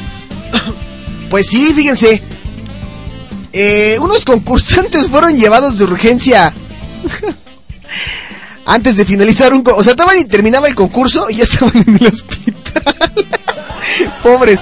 [1.30, 2.22] Pues sí, fíjense.
[3.52, 6.54] Eh, unos concursantes fueron llevados de urgencia.
[8.66, 9.64] Antes de finalizar un...
[9.76, 12.56] O sea, estaban y terminaba el concurso y ya estaban en el hospital.
[14.24, 14.60] Pobres.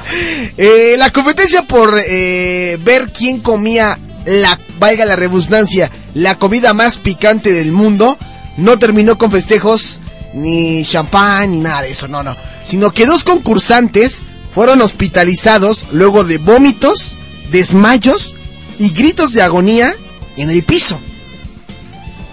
[0.58, 6.98] Eh, la competencia por eh, ver quién comía la, valga la redundancia, la comida más
[6.98, 8.18] picante del mundo,
[8.58, 10.00] no terminó con festejos,
[10.34, 12.36] ni champán, ni nada de eso, no, no.
[12.64, 17.18] Sino que dos concursantes fueron hospitalizados luego de vómitos,
[17.52, 18.36] desmayos
[18.80, 19.96] y gritos de agonía
[20.38, 21.00] en el piso.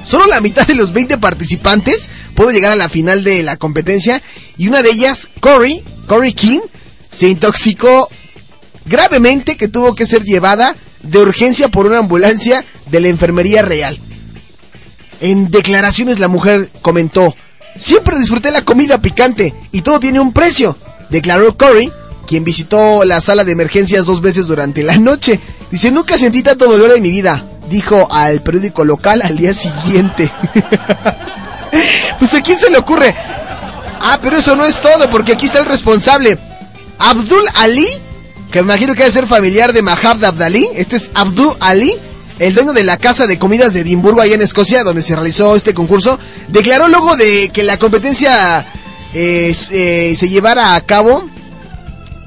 [0.05, 4.22] Solo la mitad de los 20 participantes pudo llegar a la final de la competencia
[4.57, 6.61] y una de ellas, Corey, Corey King,
[7.11, 8.09] se intoxicó
[8.86, 13.98] gravemente que tuvo que ser llevada de urgencia por una ambulancia de la enfermería real.
[15.20, 17.34] En declaraciones la mujer comentó,
[17.76, 20.76] siempre disfruté la comida picante y todo tiene un precio,
[21.11, 21.90] declaró Corey,
[22.26, 25.40] quien visitó la sala de emergencias dos veces durante la noche.
[25.70, 30.30] Dice, nunca sentí tanto dolor en mi vida, dijo al periódico local al día siguiente.
[32.18, 33.14] pues a quién se le ocurre.
[34.02, 36.38] Ah, pero eso no es todo, porque aquí está el responsable.
[36.98, 37.86] Abdul Ali,
[38.50, 40.68] que me imagino que debe ser familiar de Mahab Abdali.
[40.74, 41.94] Este es Abdul Ali,
[42.38, 45.54] el dueño de la casa de comidas de Edimburgo, allá en Escocia, donde se realizó
[45.54, 46.18] este concurso.
[46.48, 48.66] Declaró luego de que la competencia
[49.14, 51.28] eh, eh, se llevara a cabo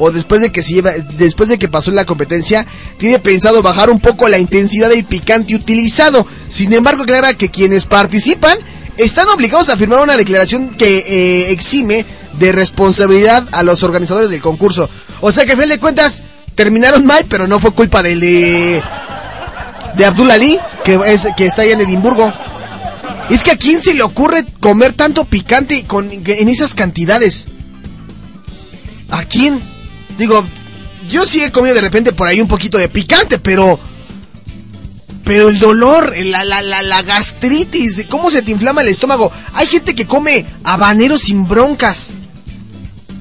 [0.04, 2.66] o después de que se lleva, después de que pasó la competencia,
[2.98, 6.28] tiene pensado bajar un poco la intensidad del picante utilizado.
[6.50, 8.58] Sin embargo, aclara que quienes participan
[8.98, 12.06] están obligados a firmar una declaración que eh, exime
[12.38, 14.90] de responsabilidad a los organizadores del concurso.
[15.22, 16.22] O sea que a fin de cuentas
[16.54, 18.84] terminaron mal, pero no fue culpa del de
[19.96, 22.34] de Abdul Ali, que es que está allá en Edimburgo.
[23.30, 27.46] Es que a quién se le ocurre comer tanto picante con en esas cantidades.
[29.10, 29.62] ¿A quién?
[30.18, 30.46] Digo,
[31.10, 33.80] yo sí he comido de repente por ahí un poquito de picante, pero.
[35.26, 39.32] Pero el dolor, la, la, la, la gastritis, cómo se te inflama el estómago.
[39.54, 42.10] Hay gente que come habanero sin broncas.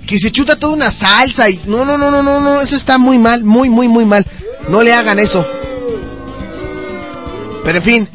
[0.05, 1.61] Que se chuta toda una salsa y.
[1.67, 2.61] No, no, no, no, no, no.
[2.61, 4.27] Eso está muy mal, muy, muy, muy mal.
[4.69, 5.47] No le hagan eso.
[7.65, 8.09] Pero en fin.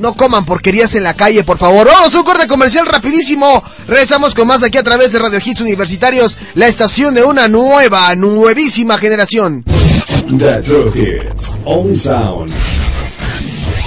[0.00, 1.86] No coman porquerías en la calle, por favor.
[1.86, 3.62] Vamos, un corte comercial rapidísimo.
[3.86, 8.14] Regresamos con más aquí a través de Radio Hits Universitarios, la estación de una nueva,
[8.14, 9.62] nuevísima generación.
[10.38, 11.58] The True Hits.
[11.66, 12.50] Only sound.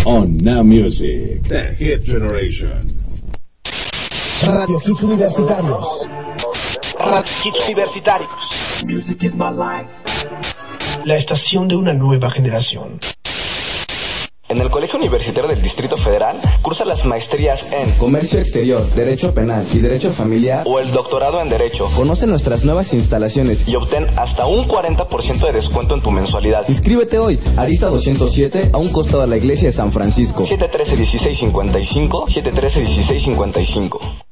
[0.06, 1.42] On Now Music.
[1.48, 2.94] The Hit Generation.
[4.46, 6.10] Radio Hits Universitarios.
[7.00, 8.30] Radio Hits Universitarios.
[8.86, 9.90] Music is my life.
[11.06, 13.00] La estación de una nueva generación.
[14.54, 19.66] En el Colegio Universitario del Distrito Federal cursa las maestrías en Comercio Exterior, Derecho Penal
[19.74, 21.90] y Derecho Familiar o el doctorado en Derecho.
[21.96, 26.70] Conoce nuestras nuevas instalaciones y obtén hasta un 40% de descuento en tu mensualidad.
[26.70, 30.46] Inscríbete hoy, Arista 207, a un costado de la iglesia de San Francisco.
[30.46, 34.23] 713-1655, 713-1655.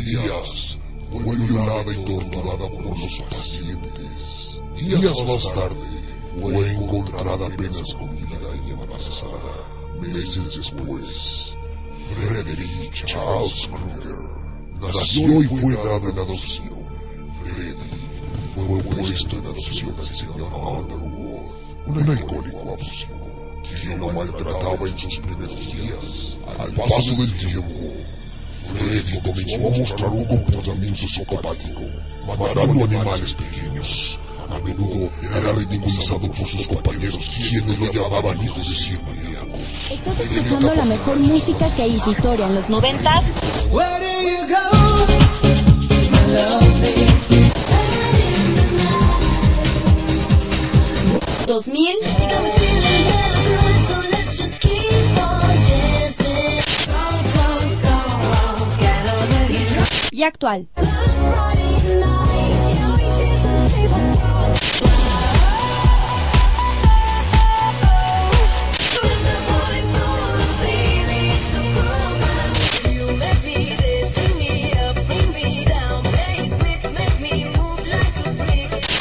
[0.00, 0.78] Durante días
[1.10, 4.60] fue violada y torturada por los pacientes.
[4.76, 5.76] Días más tarde,
[6.40, 9.28] fue encontrada apenas con vida y embarazada.
[10.00, 11.54] Meses después,
[12.14, 16.70] Frederick Charles Kruger nació y fue dado en adopción.
[17.42, 17.74] Freddy
[18.54, 21.50] fue puesto en adopción al señor Underwood,
[21.86, 26.38] un alcohólico abusivo, quien lo maltrataba en sus primeros días.
[26.58, 27.92] Al paso del tiempo,
[28.74, 31.82] Freddy comenzó a mostrar un comportamiento psicopático,
[32.26, 34.18] matando animales pequeños.
[34.50, 35.08] A menudo
[35.38, 39.58] era ridiculizado por sus compañeros, quienes lo llamaban hijo de cien maníaco.
[39.90, 43.22] Estás escuchando la mejor música que hizo historia en los 90
[51.46, 52.79] 2000
[60.20, 60.68] y actual.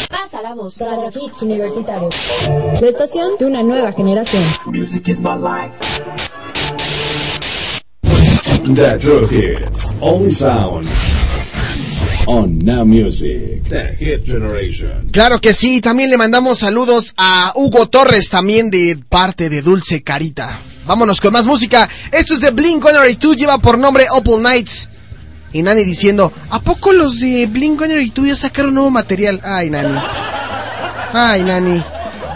[0.10, 0.78] Pasa la voz.
[0.78, 2.10] Radio Hits Universitario.
[2.80, 4.44] La estación de una nueva generación.
[4.68, 5.74] Music is my life.
[8.76, 9.94] The True Hits.
[10.00, 10.88] Only sound.
[12.32, 13.64] On Now Music.
[13.70, 15.10] The Hit Generation.
[15.12, 20.04] Claro que sí, también le mandamos saludos a Hugo Torres, también de parte de Dulce
[20.04, 20.60] Carita.
[20.86, 21.90] Vámonos con más música.
[22.12, 24.90] Esto es de Blink 182, lleva por nombre Opal Nights.
[25.54, 29.42] Y Nani diciendo, ¿a poco los de Blink 182 ya sacaron nuevo material?
[29.44, 29.98] Ay, Nani.
[31.12, 31.84] Ay, Nani.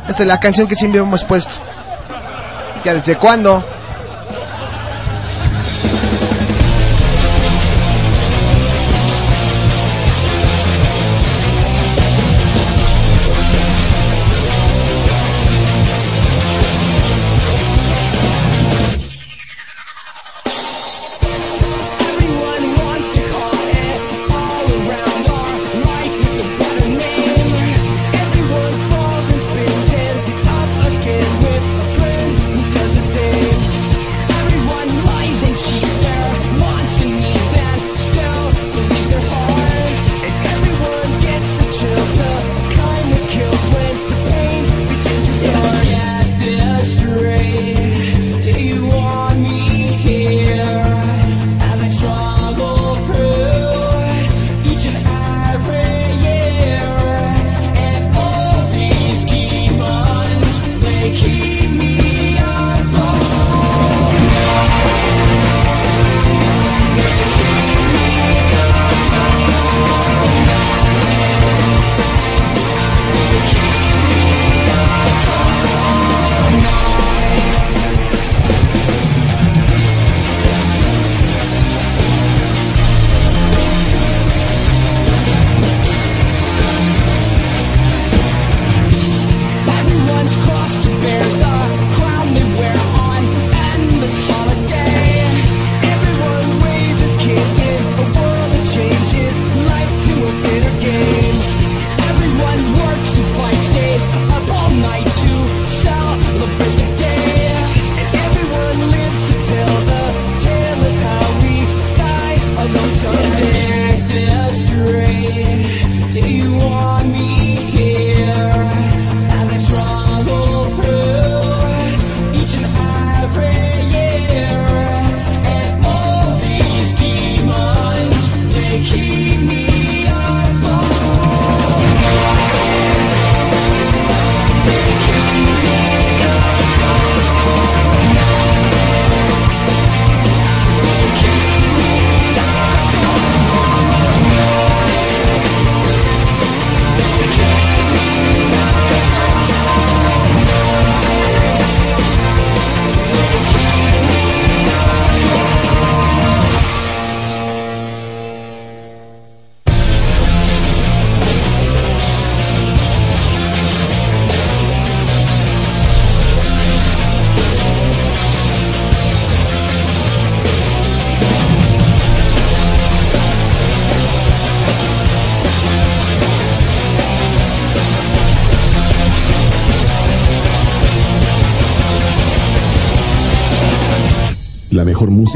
[0.10, 1.54] Esta es la canción que siempre hemos puesto.
[2.84, 3.64] ¿Ya desde cuándo?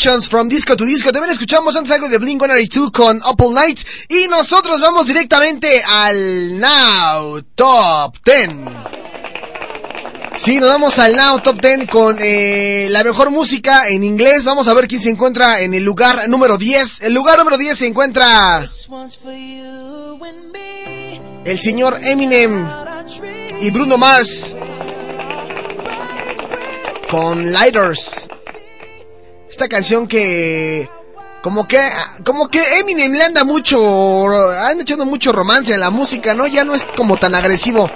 [0.00, 1.12] From Disco to Disco.
[1.12, 3.80] También escuchamos antes algo de Blink-182 con Apple Night.
[4.08, 8.48] Y nosotros vamos directamente al Now Top 10.
[10.36, 14.44] Sí, nos vamos al Now Top 10 con eh, la mejor música en inglés.
[14.44, 17.02] Vamos a ver quién se encuentra en el lugar número 10.
[17.02, 18.64] El lugar número 10 se encuentra
[21.44, 22.66] el señor Eminem
[23.60, 24.56] y Bruno Mars
[27.10, 28.30] con Lighters.
[29.50, 30.88] Esta canción que
[31.42, 31.80] como que
[32.24, 36.46] como que Eminem le anda mucho han echado mucho romance en la música, ¿no?
[36.46, 37.90] Ya no es como tan agresivo.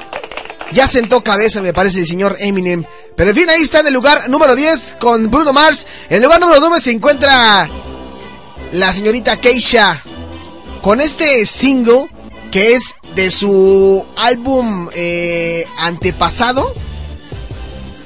[0.72, 2.84] Ya sentó cabeza, me parece, el señor Eminem.
[3.16, 5.86] Pero en fin, ahí está en el lugar número 10 con Bruno Mars.
[6.08, 7.68] En el lugar número 9 se encuentra
[8.72, 10.02] la señorita Keisha
[10.82, 12.08] con este single
[12.50, 16.74] que es de su álbum eh, antepasado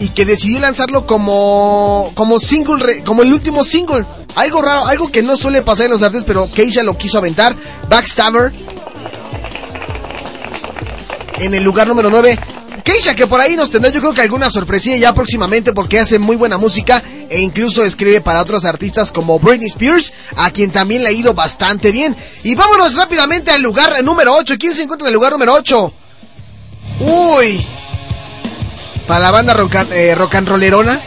[0.01, 4.05] y que decidió lanzarlo como como single como el último single
[4.35, 7.57] algo raro algo que no suele pasar en los artes pero Keisha lo quiso aventar
[7.89, 8.53] Backstabber
[11.39, 12.39] en el lugar número 9
[12.85, 16.19] Keisha que por ahí nos tendrá yo creo que alguna sorpresilla ya próximamente porque hace
[16.19, 21.03] muy buena música e incluso escribe para otros artistas como Britney Spears, a quien también
[21.03, 22.17] le ha ido bastante bien.
[22.43, 24.55] Y vámonos rápidamente al lugar número 8.
[24.59, 25.93] ¿Quién se encuentra en el lugar número 8?
[27.01, 27.67] Uy.
[29.09, 31.01] Para la banda rock, eh, rock and rollerona.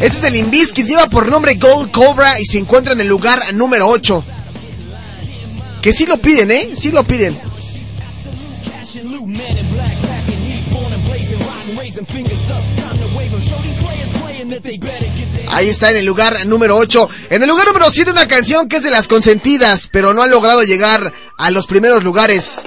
[0.00, 3.52] Esto es de Limbiskit, lleva por nombre Gold Cobra y se encuentra en el lugar
[3.54, 4.24] número 8.
[5.82, 6.70] Que sí lo piden, ¿eh?
[6.76, 7.36] Sí lo piden.
[15.48, 17.08] Ahí está en el lugar número 8.
[17.30, 20.28] En el lugar número 7 una canción que es de las consentidas, pero no ha
[20.28, 22.62] logrado llegar a los primeros lugares.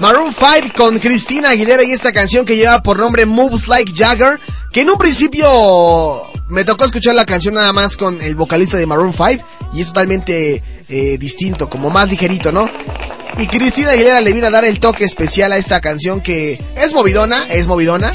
[0.00, 4.38] Maroon 5 con Cristina Aguilera y esta canción que lleva por nombre Moves Like Jagger,
[4.72, 8.86] que en un principio me tocó escuchar la canción nada más con el vocalista de
[8.86, 9.44] Maroon 5
[9.74, 12.70] y es totalmente eh, distinto, como más ligerito, ¿no?
[13.38, 16.92] Y Cristina Aguilera le vino a dar el toque especial a esta canción que es
[16.92, 18.12] movidona, es movidona.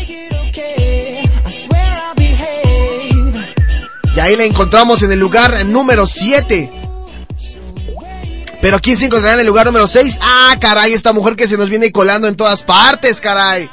[4.15, 6.82] Y ahí la encontramos en el lugar número 7.
[8.64, 10.19] Pero ¿quién se encontrará en el lugar número 6?
[10.22, 13.69] Ah, caray, esta mujer que se nos viene colando en todas partes, caray.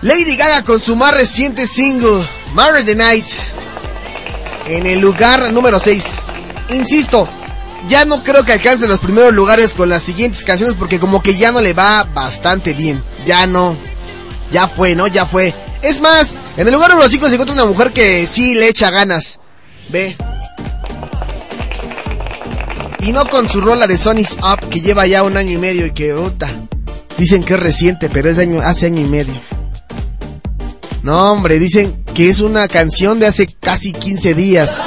[0.00, 3.28] Lady Gaga con su más reciente single, Marry the Night.
[4.66, 6.16] En el lugar número 6.
[6.70, 7.28] Insisto,
[7.88, 11.36] ya no creo que alcance los primeros lugares con las siguientes canciones porque como que
[11.36, 13.04] ya no le va bastante bien.
[13.24, 13.76] Ya no.
[14.50, 15.06] Ya fue, ¿no?
[15.06, 15.54] Ya fue.
[15.80, 18.90] Es más, en el lugar número 5 se encuentra una mujer que sí le echa
[18.90, 19.38] ganas.
[19.90, 20.16] Ve.
[23.02, 25.86] Y no con su rola de Sony's Up que lleva ya un año y medio
[25.86, 26.48] y que, puta,
[27.18, 29.34] dicen que es reciente, pero es año, hace año y medio.
[31.02, 34.82] No, hombre, dicen que es una canción de hace casi 15 días.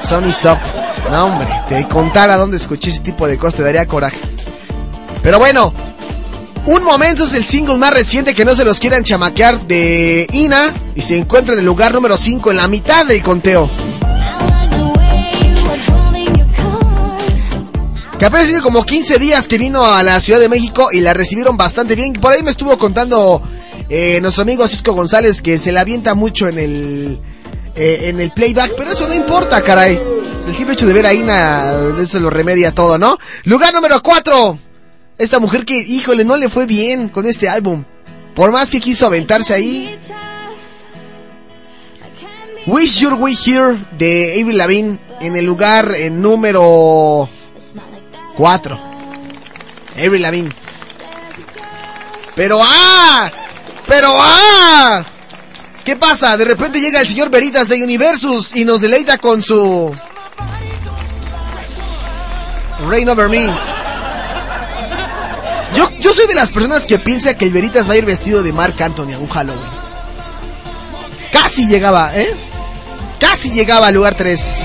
[0.00, 0.58] Sony's Up.
[1.10, 4.18] No, hombre, te contara dónde escuché ese tipo de cosas, te daría coraje.
[5.24, 5.74] Pero bueno,
[6.66, 10.72] un momento es el single más reciente que no se los quieran chamaquear de Ina
[10.94, 13.68] y se encuentra en el lugar número 5 en la mitad del conteo.
[18.22, 21.12] Que apenas tiene como 15 días que vino a la Ciudad de México y la
[21.12, 22.12] recibieron bastante bien.
[22.12, 23.42] Por ahí me estuvo contando
[23.88, 27.20] eh, nuestro amigo Cisco González que se la avienta mucho en el
[27.74, 30.00] eh, en el playback, pero eso no importa, caray.
[30.46, 33.18] El simple hecho de ver a Ina, eso lo remedia todo, ¿no?
[33.42, 34.56] Lugar número 4.
[35.18, 37.82] Esta mujer que, híjole, no le fue bien con este álbum.
[38.36, 39.98] Por más que quiso aventarse ahí.
[42.66, 47.28] Wish Your Way Here de Avril Lavigne en el lugar eh, número
[48.36, 48.80] 4.
[49.96, 50.50] Avril Lavigne.
[52.34, 53.30] Pero ¡ah!
[53.86, 55.04] Pero ¡ah!
[55.84, 56.36] ¿Qué pasa?
[56.36, 59.94] De repente llega el señor Veritas de Universus y nos deleita con su
[62.88, 63.46] Reign Over Me.
[65.74, 68.42] Yo, yo soy de las personas que piensa que el Veritas va a ir vestido
[68.42, 69.70] de Mark Anthony a un Halloween.
[71.32, 72.34] Casi llegaba, ¿eh?
[73.18, 74.56] Casi llegaba al lugar 3.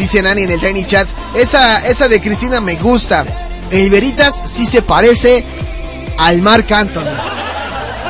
[0.00, 1.06] Dice Nani en el Tiny Chat.
[1.34, 3.22] Esa, esa de Cristina me gusta.
[3.70, 5.44] El Veritas sí se parece
[6.16, 7.04] al Mark Anthony.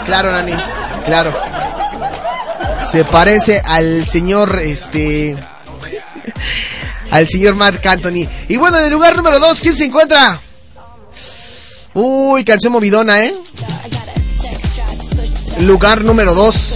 [0.05, 0.55] Claro, Nani.
[1.05, 1.37] Claro.
[2.89, 5.37] Se parece al señor, este...
[7.11, 8.29] al señor Mark Anthony.
[8.49, 10.41] Y bueno, en el lugar número 2, ¿quién se encuentra?
[11.95, 13.35] Uy, canción movidona, ¿eh?
[15.59, 16.69] Lugar número 2.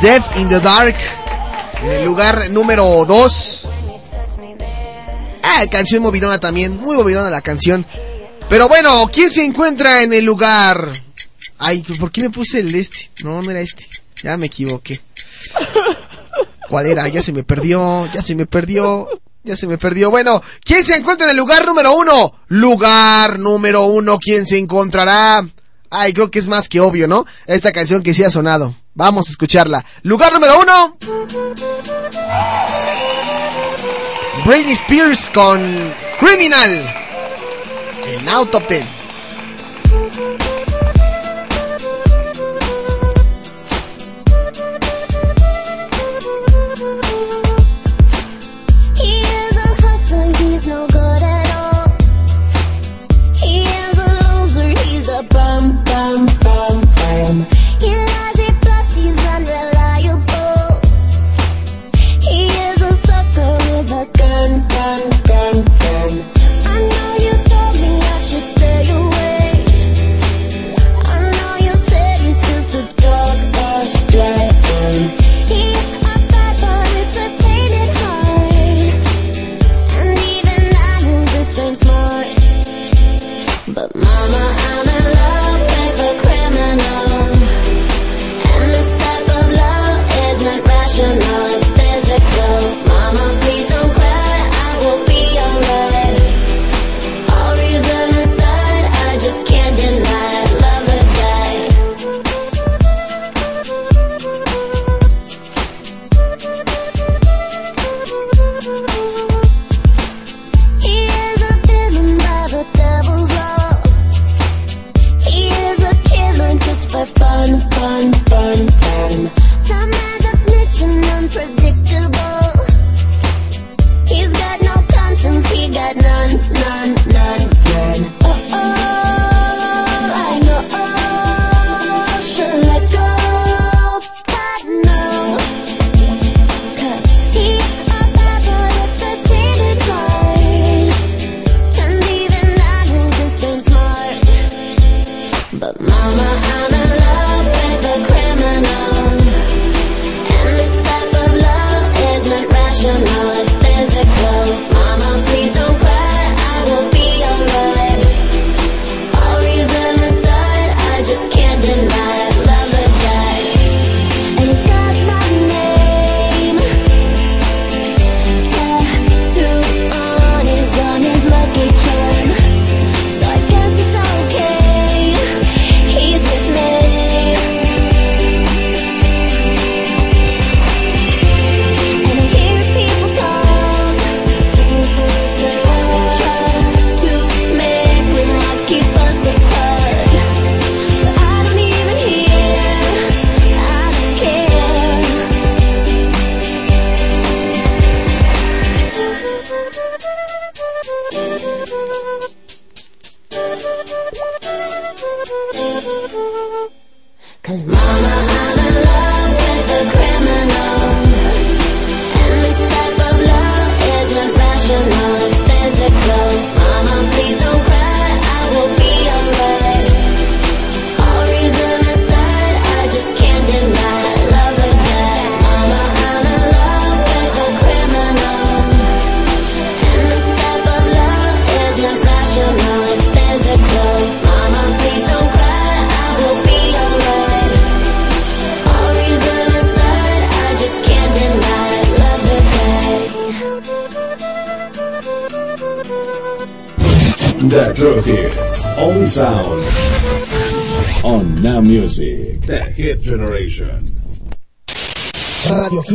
[0.00, 0.94] Death in the Dark.
[1.82, 3.66] En el lugar número 2.
[5.42, 6.80] Ah, canción movidona también.
[6.80, 7.84] Muy movidona la canción.
[8.48, 10.90] Pero bueno, ¿quién se encuentra en el lugar?
[11.58, 13.10] Ay, ¿por qué me puse el este?
[13.22, 13.86] No, no era este.
[14.22, 15.02] Ya me equivoqué.
[16.70, 17.06] ¿Cuál era?
[17.08, 19.06] Ya se me perdió, ya se me perdió,
[19.44, 20.10] ya se me perdió.
[20.10, 22.40] Bueno, ¿quién se encuentra en el lugar número uno?
[22.48, 25.46] Lugar número uno, ¿quién se encontrará?
[25.90, 27.26] Ay, creo que es más que obvio, ¿no?
[27.46, 28.74] Esta canción que sí ha sonado.
[28.94, 29.84] Vamos a escucharla.
[30.02, 30.96] Lugar número uno.
[34.44, 35.60] Britney Spears con
[36.20, 36.94] Criminal.
[38.06, 38.54] En Out.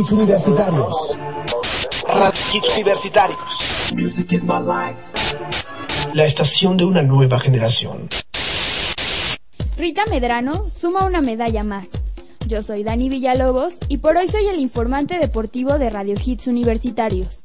[0.06, 1.18] Radio Hits Universitarios.
[2.06, 3.92] Radio Hits Universitarios.
[3.92, 4.96] Music is my life.
[6.14, 8.08] La estación de una nueva generación.
[9.76, 11.88] Rita Medrano suma una medalla más.
[12.46, 17.42] Yo soy Dani Villalobos y por hoy soy el informante deportivo de Radio Hits Universitarios.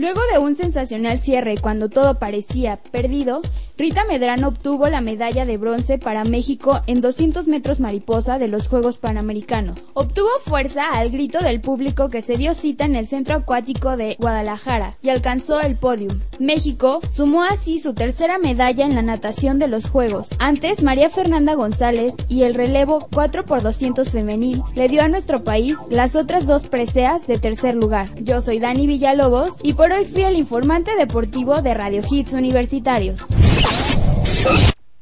[0.00, 3.42] Luego de un sensacional cierre cuando todo parecía perdido,
[3.80, 8.68] Rita Medrano obtuvo la medalla de bronce para México en 200 metros mariposa de los
[8.68, 9.88] Juegos Panamericanos.
[9.94, 14.16] Obtuvo fuerza al grito del público que se dio cita en el Centro Acuático de
[14.18, 16.20] Guadalajara y alcanzó el podium.
[16.38, 20.28] México sumó así su tercera medalla en la natación de los Juegos.
[20.38, 26.16] Antes, María Fernanda González y el relevo 4x200 femenil le dio a nuestro país las
[26.16, 28.14] otras dos preseas de tercer lugar.
[28.16, 33.20] Yo soy Dani Villalobos y por hoy fui el informante deportivo de Radio Hits Universitarios.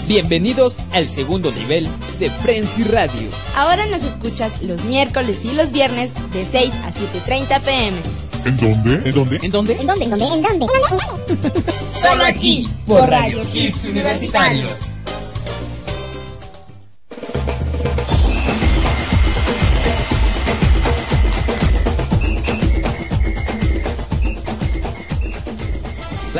[0.07, 1.87] Bienvenidos al segundo nivel
[2.19, 3.27] de Frenzy Radio.
[3.55, 7.97] Ahora nos escuchas los miércoles y los viernes de 6 a 7.30 pm.
[8.45, 9.09] ¿En dónde?
[9.09, 9.37] ¿En dónde?
[9.41, 9.73] ¿En dónde?
[9.73, 10.03] ¿En dónde?
[10.03, 10.25] ¿En dónde?
[10.25, 11.61] ¿En dónde?
[11.83, 14.92] Solo aquí, por Radio Hits Universitarios.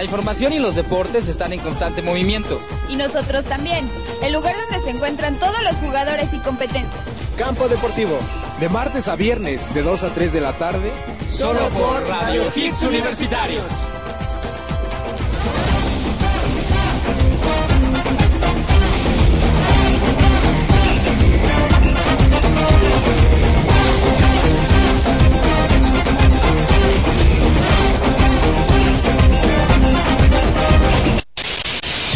[0.03, 2.59] La información y los deportes están en constante movimiento.
[2.89, 3.89] Y nosotros también,
[4.21, 6.99] el lugar donde se encuentran todos los jugadores y competentes.
[7.37, 8.19] Campo Deportivo,
[8.59, 10.91] de martes a viernes, de 2 a 3 de la tarde,
[11.31, 13.63] solo por Radio Hits Universitarios.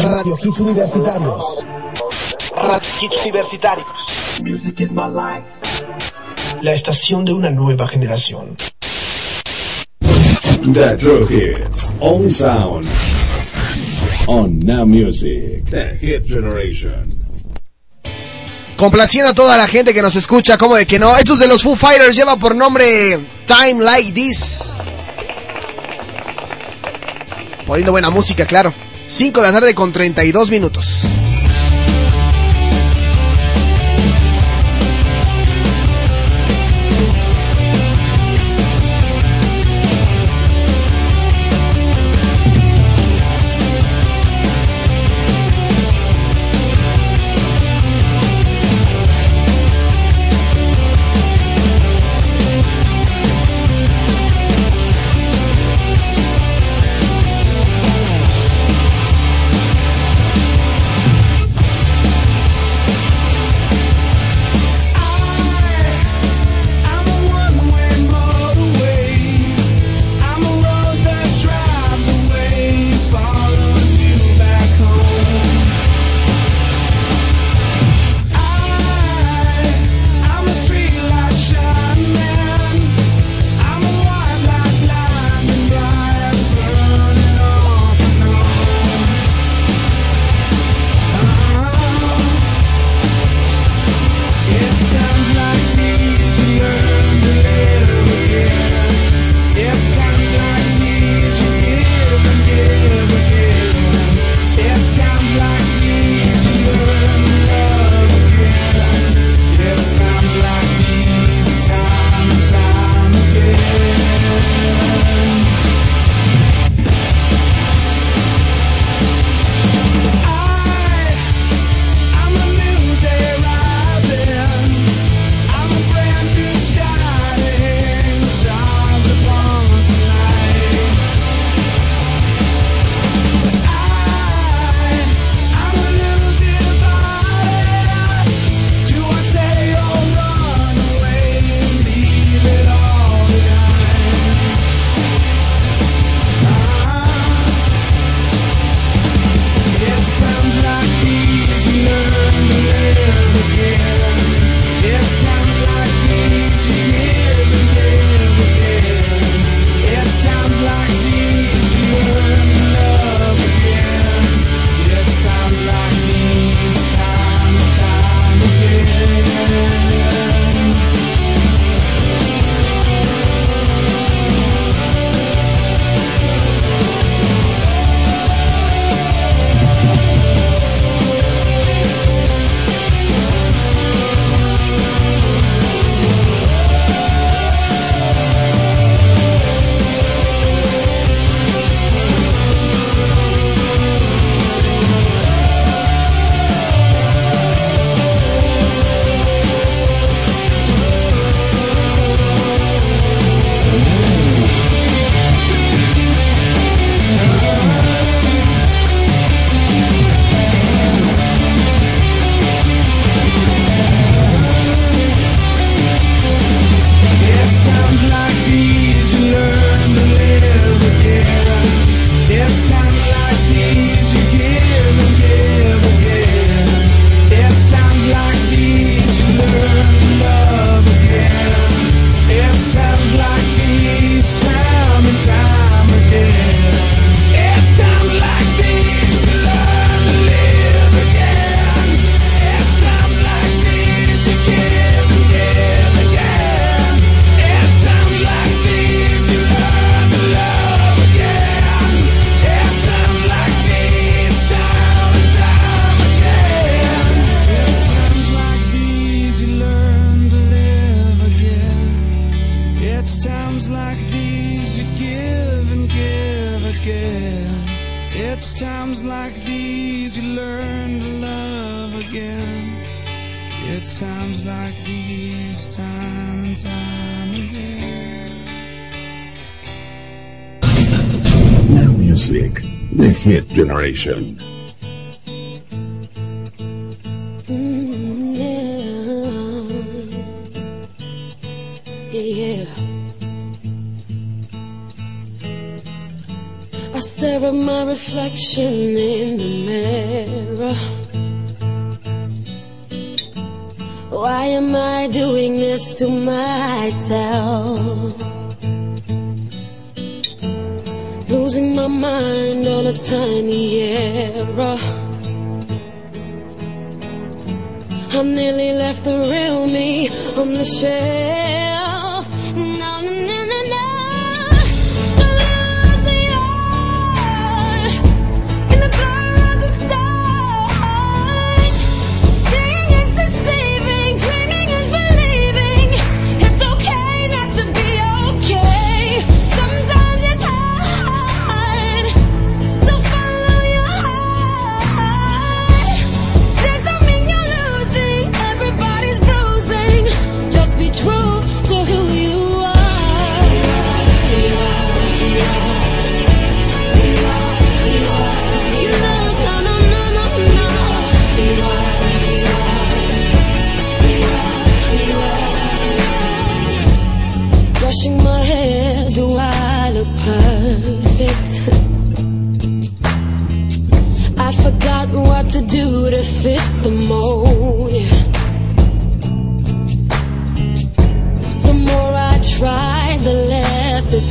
[0.00, 1.66] Radio Hits Universitarios.
[2.54, 3.86] Radio Hits Universitarios.
[4.40, 5.44] Music is my life.
[6.62, 8.56] La estación de una nueva generación.
[10.72, 11.92] The True Hits.
[11.98, 12.86] Only sound.
[14.28, 15.64] On Now Music.
[15.68, 17.12] The Hit Generation.
[18.76, 21.16] Complaciendo a toda la gente que nos escucha, como de que no.
[21.16, 24.74] Estos de los Foo Fighters lleva por nombre Time Like This.
[27.66, 28.72] Poniendo buena música, claro.
[29.08, 31.07] 5 de la tarde con 32 minutos.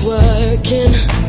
[0.07, 1.26] Working.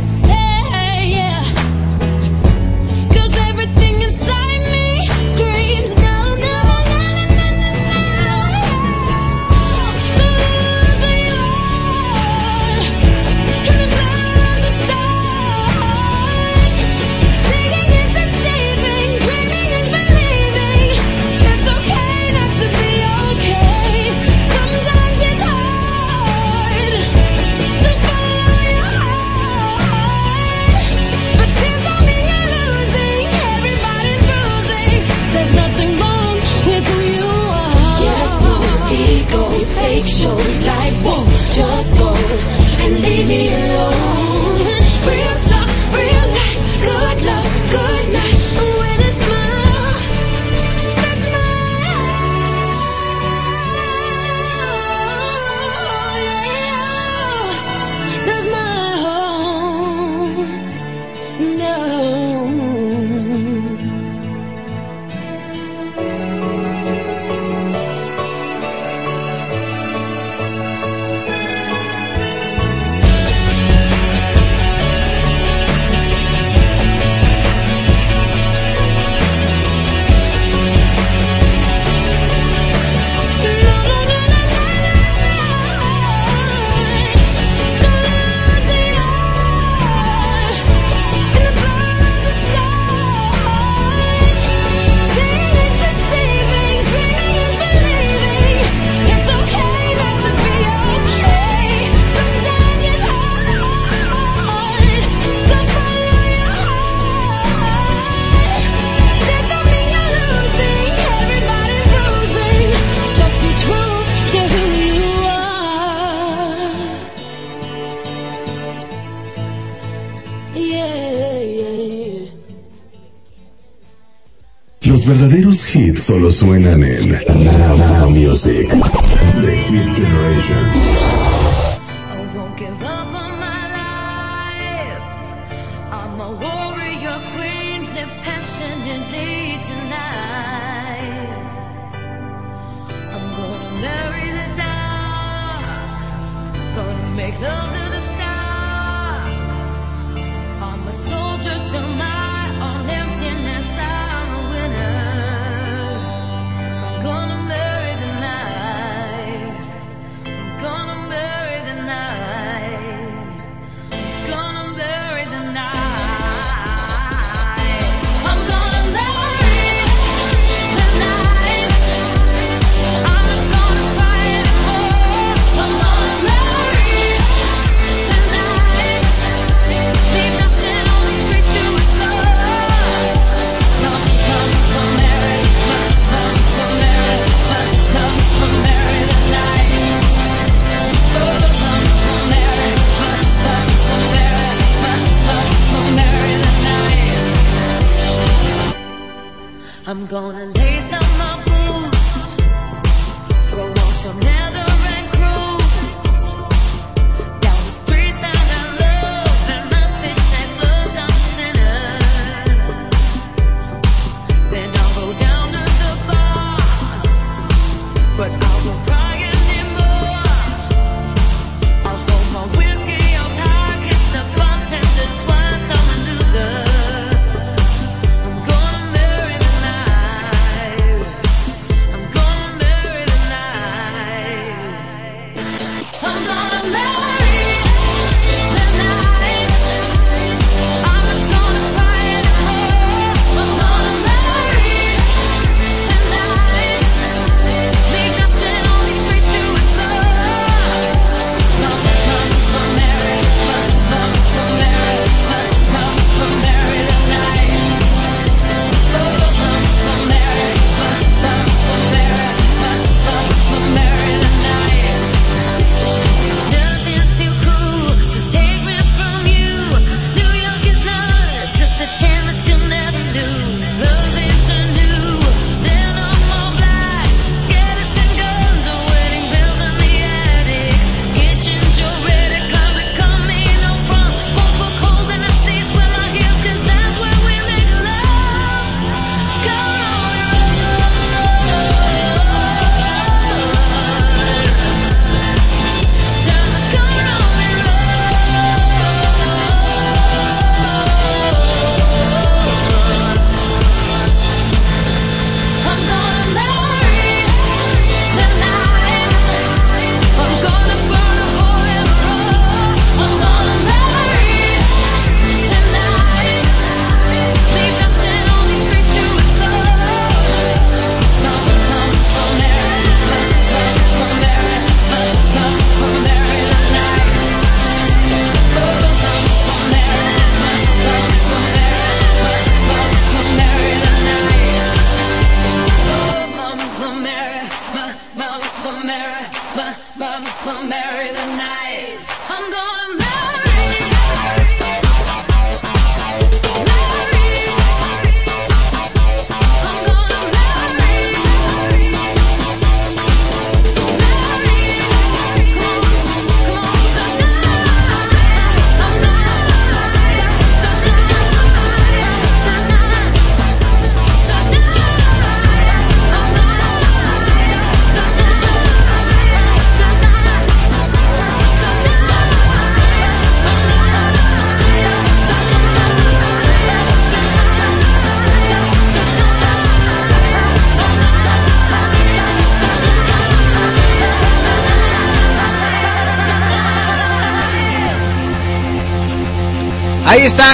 [126.08, 128.57] Solo suenan en Now, Music,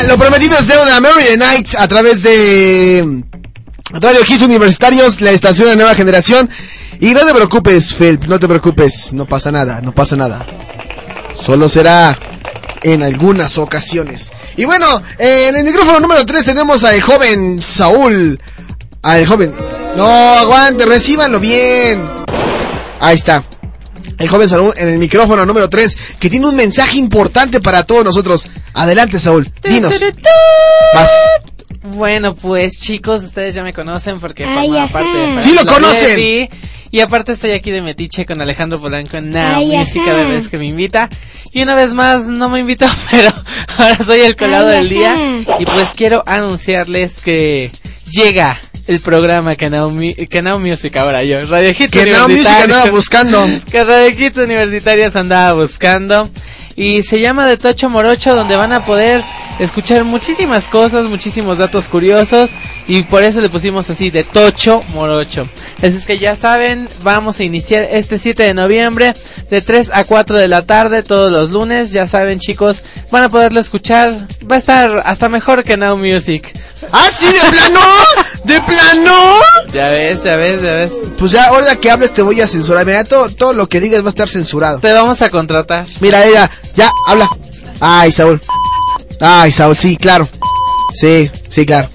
[0.06, 1.00] lo prometido es deuda.
[1.00, 3.24] Mary the Night a través de
[3.90, 6.50] Radio Hits Universitarios, la estación de nueva generación.
[7.00, 10.46] Y no te preocupes, Felp, no te preocupes, no pasa nada, no pasa nada.
[11.34, 12.16] Solo será
[12.82, 14.32] en algunas ocasiones.
[14.56, 14.86] Y bueno,
[15.18, 18.40] eh, en el micrófono número 3 tenemos al joven Saúl.
[19.02, 19.54] Al joven.
[19.96, 22.02] No, aguante, recíbanlo bien.
[23.00, 23.44] Ahí está.
[24.18, 28.04] El joven Saúl en el micrófono número 3, que tiene un mensaje importante para todos
[28.04, 28.46] nosotros.
[28.74, 30.04] Adelante, Saúl, dinos.
[30.94, 31.10] Vas.
[31.96, 34.88] Bueno, pues chicos, ustedes ya me conocen porque Ay, ajá.
[34.92, 36.48] parte de Sí, lo conocen.
[36.90, 40.12] Y aparte estoy aquí de metiche con Alejandro Polanco en Now Ay, Music ajá.
[40.12, 41.10] cada vez que me invita.
[41.52, 43.30] Y una vez más no me invitó, pero
[43.76, 45.12] ahora soy el colado Ay, del día.
[45.12, 45.56] ajá.
[45.60, 47.70] Y pues quiero anunciarles que
[48.10, 48.56] llega
[48.86, 51.44] el programa que Now, Mi- que Now Music ahora yo.
[51.46, 53.44] Radio Hits Que Now Music andaba buscando.
[53.70, 56.30] que Radio Hits Universitarios andaba buscando.
[56.76, 59.22] Y se llama De Tocho Morocho, donde van a poder
[59.58, 62.50] escuchar muchísimas cosas, muchísimos datos curiosos.
[62.86, 65.48] Y por eso le pusimos así, De Tocho Morocho.
[65.78, 69.14] Así es que ya saben, vamos a iniciar este 7 de noviembre,
[69.50, 71.92] de 3 a 4 de la tarde, todos los lunes.
[71.92, 74.28] Ya saben, chicos, van a poderlo escuchar.
[74.50, 76.54] Va a estar hasta mejor que Now Music.
[76.92, 77.80] ¡Ah, sí, de plano!
[78.44, 79.14] ¡De plano!
[79.72, 80.92] Ya ves, ya ves, ya ves.
[81.18, 82.84] Pues ya, ahora que hables te voy a censurar.
[82.84, 84.80] Mira, todo, todo lo que digas va a estar censurado.
[84.80, 85.86] Te vamos a contratar.
[86.00, 87.30] Mira, ella, ya, habla.
[87.80, 88.40] Ay, Saúl.
[89.20, 90.28] Ay, Saúl, sí, claro.
[90.92, 91.88] Sí, sí, claro.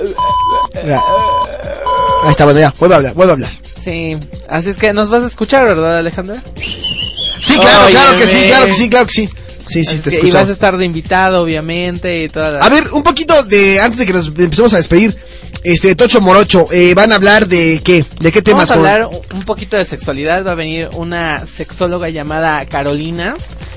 [0.84, 3.52] Ahí está, bueno, ya, vuelve a hablar, vuelve a hablar.
[3.84, 6.36] Sí, así es que nos vas a escuchar, ¿verdad, Alejandro?
[7.40, 9.30] Sí, claro, claro que sí, claro que sí, claro que sí.
[9.66, 10.28] Sí, sí, Así te escucho.
[10.28, 12.60] Y vas a estar de invitado, obviamente, y toda la...
[12.60, 15.16] A ver, un poquito de, antes de que nos empecemos a despedir,
[15.64, 18.70] este Tocho Morocho, eh, van a hablar de qué, de qué temas.
[18.70, 20.46] Vamos a hablar un poquito de sexualidad.
[20.46, 23.36] Va a venir una sexóloga llamada Carolina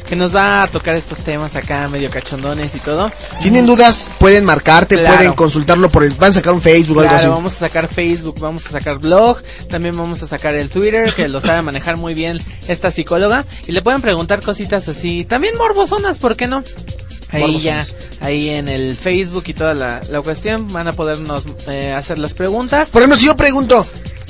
[0.09, 3.11] que nos va a tocar estos temas acá medio cachondones y todo.
[3.41, 5.17] Tienen dudas, pueden marcarte, Claro.
[5.17, 7.35] pueden consultarlo por el, van a sacar un Facebook o algo Claro, así.
[7.35, 9.39] vamos a sacar Facebook, vamos a sacar blog,
[9.71, 12.39] también vamos a sacar el Twitter, que lo sabe manejar muy bien
[12.69, 16.63] esta psicóloga, y le pueden preguntar cositas así, también morbosonas, ¿por qué no?
[17.33, 17.85] Ahí ya,
[18.21, 22.35] ahí en el Facebook y toda la, la cuestión, van a podernos eh, hacer las
[22.35, 22.91] preguntas.
[22.91, 23.87] Por ejemplo, si yo pregunto,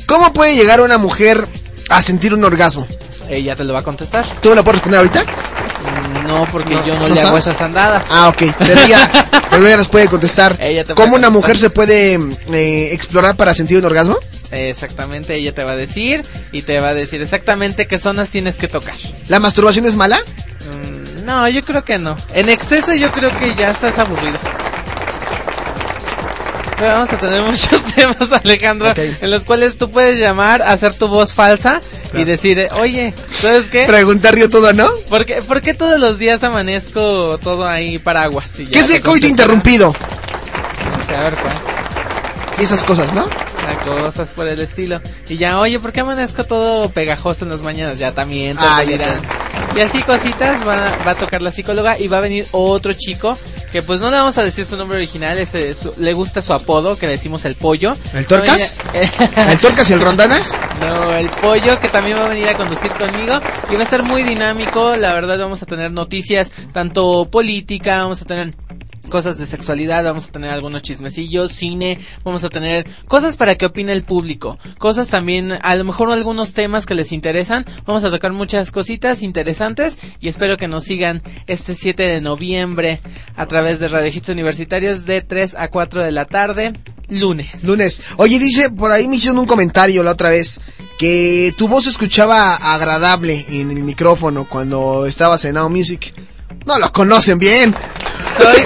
[0.07, 1.47] ¿cómo puede llegar una mujer
[1.89, 2.87] a sentir un orgasmo?
[3.29, 4.25] Ella te lo va a contestar.
[4.41, 5.25] ¿Tú me la puedes responder ahorita?
[6.27, 8.05] No, porque No, yo no, ¿no le hago esas andadas.
[8.11, 8.55] Ah, ok.
[8.59, 9.11] Pero ella,
[9.51, 10.57] pero ella nos puede contestar.
[10.61, 14.17] Ella te ¿Cómo una mujer se puede eh, explorar para sentir un orgasmo?
[14.51, 18.57] Exactamente, ella te va a decir y te va a decir exactamente qué zonas tienes
[18.57, 18.95] que tocar.
[19.29, 20.21] ¿La masturbación es mala?
[21.33, 22.15] No, yo creo que no.
[22.35, 24.39] En exceso yo creo que ya estás aburrido.
[26.77, 31.09] Pero vamos a tener muchos temas, Alejandro, en los cuales tú puedes llamar, hacer tu
[31.09, 31.81] voz falsa
[32.13, 33.87] y decir, oye, ¿sabes qué?
[33.87, 34.91] Preguntar yo todo, ¿no?
[35.09, 38.51] ¿Por qué, por qué todos los días amanezco todo ahí paraguas?
[38.59, 39.87] Y ya ¿Qué es el coito interrumpido?
[39.87, 41.55] No sé, a ver cuál.
[42.59, 43.27] Y esas cosas, ¿no?
[43.87, 45.01] Cosas por el estilo.
[45.29, 47.99] Y ya, oye, ¿por qué amanezco todo pegajoso en las mañanas?
[47.99, 48.57] Ya también.
[48.57, 49.21] te Ah, dirán.
[49.77, 53.33] Y así cositas va, va a tocar la psicóloga y va a venir otro chico
[53.73, 56.53] que pues no le vamos a decir su nombre original, ese, su- le gusta su
[56.53, 57.97] apodo, que le decimos el pollo.
[58.13, 58.75] ¿El Torcas?
[59.37, 60.55] ¿El Torcas y el Rondanas?
[60.79, 63.41] No, el pollo que también va a venir a conducir conmigo
[63.71, 64.95] y va a estar muy dinámico.
[64.97, 68.55] La verdad vamos a tener noticias tanto política, vamos a tener
[69.09, 73.67] cosas de sexualidad, vamos a tener algunos chismecillos, cine, vamos a tener cosas para que
[73.67, 78.11] opine el público, cosas también, a lo mejor algunos temas que les interesan, vamos a
[78.11, 83.01] tocar muchas cositas interesantes y espero que nos sigan este 7 de noviembre
[83.37, 86.73] a través de Radio Hits Universitarios de 3 a 4 de la tarde,
[87.09, 87.65] lunes.
[87.65, 88.03] Lunes.
[88.17, 90.61] Oye, dice, por ahí me hicieron un comentario la otra vez
[90.99, 96.15] que tu voz escuchaba agradable en el micrófono cuando estabas en Now Music.
[96.65, 97.75] No lo conocen bien.
[98.37, 98.63] Soy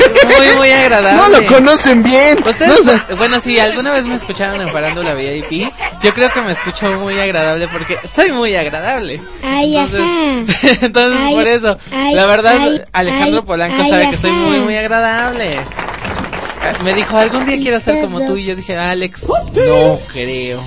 [0.49, 1.17] muy, muy agradable.
[1.29, 2.39] No lo conocen bien.
[2.45, 5.71] Ustedes, No, o sea- bueno, si alguna vez me escucharon en Farándula VIP,
[6.03, 9.21] yo creo que me escucho muy agradable porque soy muy agradable.
[9.43, 14.17] Ay, entonces, entonces Ay, por eso, ay, la verdad, ay, Alejandro Polanco ay, sabe que
[14.17, 15.57] soy muy, muy agradable.
[15.59, 19.23] Ah, Me dijo, algún día quiero ser como tú y yo dije, Alex,
[19.55, 20.63] no creo.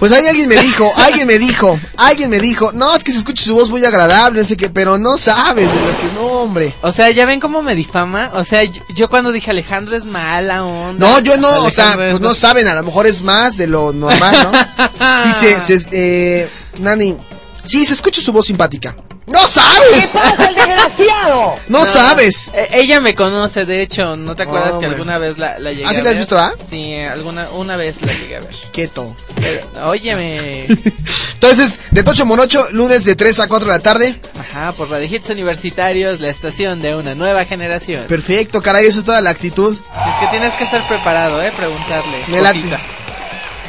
[0.00, 3.18] Pues ahí alguien me dijo, alguien me dijo, alguien me dijo, no, es que se
[3.18, 6.22] escucha su voz muy agradable, no sé qué, pero no sabes de lo que no,
[6.22, 6.74] hombre.
[6.80, 8.30] O sea, ¿ya ven cómo me difama?
[8.32, 11.06] O sea, yo, yo cuando dije Alejandro es mala onda.
[11.06, 13.66] No, yo no, o sea, es pues no saben, a lo mejor es más de
[13.66, 15.24] lo normal, ¿no?
[15.26, 17.14] Dice, se, eh, Nani,
[17.62, 18.96] sí, se escucha su voz simpática.
[19.30, 20.12] ¡No sabes!
[20.54, 21.56] desgraciado?
[21.68, 22.50] No sabes.
[22.52, 24.90] Eh, ella me conoce, de hecho, ¿no te acuerdas que Hombre.
[24.90, 26.18] alguna vez la, la llegué ¿Ah, sí a la has ver?
[26.18, 26.54] visto, ah?
[26.68, 28.54] Sí, alguna, una vez la llegué a ver.
[28.72, 29.14] Quieto.
[29.40, 30.66] Pero, óyeme.
[31.34, 34.20] Entonces, de Tocho Monocho, lunes de 3 a 4 de la tarde.
[34.38, 38.06] Ajá, por Radio Hits Universitarios, la estación de una nueva generación.
[38.08, 39.74] Perfecto, caray, eso es toda la actitud.
[39.76, 41.52] Es que tienes que estar preparado, ¿eh?
[41.56, 42.24] Preguntarle.
[42.28, 42.40] Me.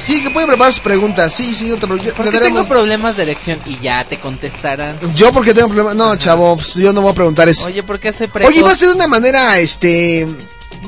[0.02, 1.34] Sí, que pueden preparar sus preguntas.
[1.34, 2.14] Sí, sí, no te preocupes.
[2.14, 3.60] ¿Por qué tengo problemas de erección?
[3.66, 4.98] Y ya te contestarán.
[5.16, 5.96] Yo porque tengo problemas.
[5.96, 7.66] No, chavo, pues, yo no voy a preguntar eso.
[7.66, 8.52] Oye, ¿por qué soy precoz?
[8.52, 10.28] Oye, ¿va a ser de una manera, este...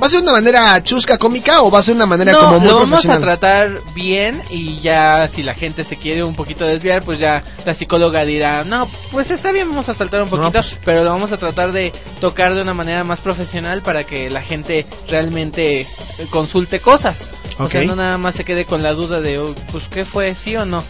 [0.02, 2.60] ¿Va a ser una manera chusca, cómica o va a ser una manera no, como
[2.60, 6.66] muy lo vamos a tratar bien y ya si la gente se quiere un poquito
[6.66, 10.52] desviar, pues ya la psicóloga dirá, no, pues está bien, vamos a saltar un poquito,
[10.52, 10.78] pues.
[10.84, 14.42] pero lo vamos a tratar de tocar de una manera más profesional para que la
[14.42, 15.88] gente realmente
[16.32, 17.28] consulte cosas.
[17.60, 20.34] O sea, no nada más se quede con la duda de, "Oh, pues, ¿qué fue?
[20.36, 20.84] ¿Sí o no?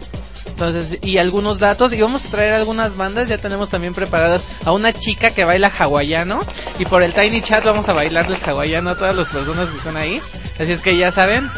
[0.53, 4.71] Entonces, y algunos datos, y vamos a traer algunas bandas, ya tenemos también preparadas a
[4.71, 6.41] una chica que baila hawaiano,
[6.77, 9.97] y por el Tiny Chat vamos a bailarles hawaiano a todas las personas que están
[9.97, 10.21] ahí,
[10.59, 11.49] así es que ya saben,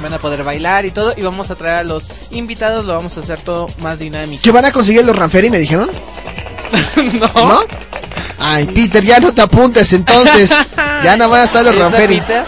[0.00, 3.16] van a poder bailar y todo, y vamos a traer a los invitados, lo vamos
[3.16, 4.40] a hacer todo más dinámico.
[4.40, 5.90] ¿Que van a conseguir los Ranferi, me dijeron?
[7.14, 7.28] ¿No?
[7.34, 7.60] ¿No?
[8.38, 10.50] Ay, Peter, ya no te apuntes entonces.
[11.02, 12.20] ya no van a estar los ¿Es de Ranferi.
[12.20, 12.44] Peter?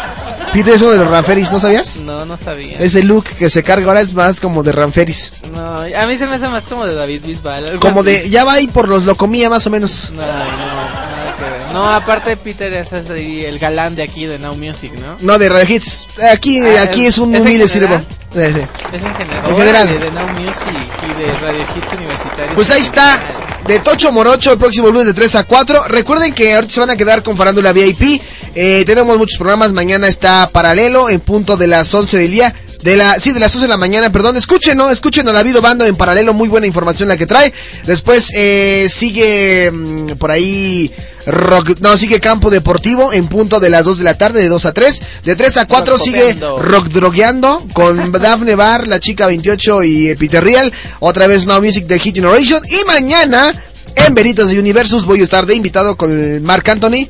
[0.52, 1.98] Peter es uno de los Ranferis, ¿no sabías?
[1.98, 2.76] No, no sabía.
[2.80, 5.32] Ese look que se carga ahora es más como de Ranferis.
[5.54, 7.78] No, a mí se me hace más como de David Bisbal.
[7.78, 8.10] Como así.
[8.10, 10.08] de, ya va ahí por los locomía más o menos.
[10.10, 11.60] Ay, no, nada que ver.
[11.72, 15.16] No, aparte Peter es así, el galán de aquí de Now Music, ¿no?
[15.20, 16.06] No, de Radio Hits.
[16.32, 18.00] Aquí, Ah, aquí ¿es- es un humilde sirvo.
[18.34, 18.60] Sí, sí.
[18.92, 19.44] Es en general.
[19.50, 19.88] En general.
[19.88, 22.54] Órale, de Now Music y de Radio Hits Universitarios.
[22.54, 23.20] Pues ahí está,
[23.66, 25.84] de Tocho Morocho, el próximo lunes de 3 a 4.
[25.88, 28.20] Recuerden que ahorita se van a quedar con Farándula VIP.
[28.54, 32.54] Eh, tenemos muchos programas, mañana está paralelo en punto de las 11 del día.
[32.82, 34.36] De la, sí, de las 11 de la mañana, perdón.
[34.36, 34.90] Escuchen, ¿no?
[34.90, 37.52] Escuchen a David Obando en paralelo, muy buena información la que trae.
[37.84, 40.90] Después eh, sigue mm, por ahí
[41.26, 44.64] Rock, no, sigue Campo Deportivo en punto de las 2 de la tarde, de 2
[44.64, 45.02] a 3.
[45.24, 46.34] De 3 a 4 Rock sigue.
[46.34, 50.72] Rock Drogueando con Dafne Bar, La Chica 28 y Peter Real.
[51.00, 52.62] Otra vez Now Music de Hit Generation.
[52.66, 53.54] Y mañana,
[53.94, 57.08] en Veritas de Universus, voy a estar de invitado con el Mark Anthony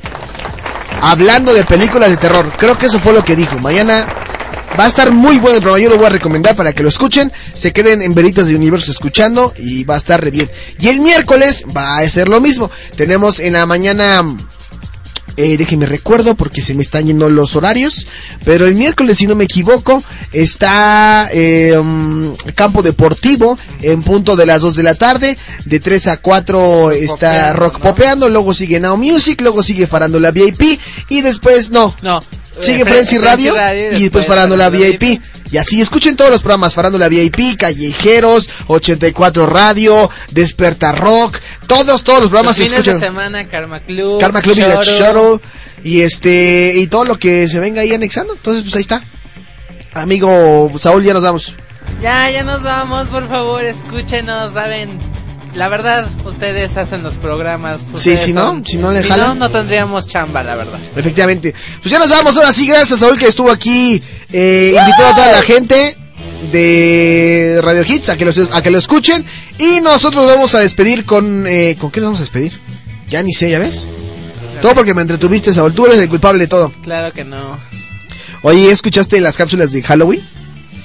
[1.01, 2.51] hablando de películas de terror.
[2.57, 3.59] Creo que eso fue lo que dijo.
[3.59, 4.05] Mañana
[4.79, 5.83] va a estar muy bueno el programa.
[5.83, 7.31] Yo lo voy a recomendar para que lo escuchen.
[7.53, 10.49] Se queden en Veritas de Universo escuchando y va a estar re bien.
[10.79, 12.69] Y el miércoles va a ser lo mismo.
[12.95, 14.23] Tenemos en la mañana.
[15.37, 18.07] Eh, déjenme recuerdo porque se me están yendo los horarios.
[18.45, 24.45] Pero el miércoles, si no me equivoco, está eh, um, Campo Deportivo en punto de
[24.45, 25.37] las 2 de la tarde.
[25.65, 28.29] De 3 a 4 está Rock Popeando.
[28.29, 29.41] Luego sigue Now Music.
[29.41, 30.79] Luego sigue Farándula VIP.
[31.09, 31.95] Y después, no.
[32.01, 32.19] No.
[32.59, 35.21] Sigue Frenzy Radio, Radio y después después Farándula VIP.
[35.51, 42.21] Y así escuchen todos los programas, Farándula VIP, Callejeros, 84 Radio, Despertar Rock, todos, todos
[42.21, 42.99] los programas Los fines de escuchan.
[42.99, 44.19] semana, Karma Club.
[44.19, 44.79] Karma Club y la
[45.83, 48.33] y este, y todo lo que se venga ahí anexando.
[48.33, 49.03] Entonces, pues ahí está.
[49.93, 51.53] Amigo Saúl, ya nos vamos.
[52.01, 54.97] Ya, ya nos vamos, por favor, escúchenos, saben.
[55.55, 57.81] La verdad, ustedes hacen los programas.
[57.97, 59.27] Sí, si no, son- si no le si jalan.
[59.29, 60.79] no, no tendríamos chamba, la verdad.
[60.95, 61.53] Efectivamente.
[61.81, 64.01] Pues ya nos vamos, ahora sí, gracias a Saúl que estuvo aquí,
[64.31, 65.97] eh, invitó a toda la gente
[66.51, 69.23] de Radio Hits a que, los, a que lo escuchen.
[69.59, 71.45] Y nosotros nos vamos a despedir con...
[71.47, 72.53] Eh, ¿Con qué nos vamos a despedir?
[73.09, 73.85] Ya ni sé, ¿ya ves?
[74.61, 75.73] Todo porque me entretuviste, Saúl.
[75.73, 76.71] Tú eres el culpable de todo.
[76.83, 77.59] Claro que no.
[78.43, 80.21] Oye, ¿escuchaste las cápsulas de Halloween?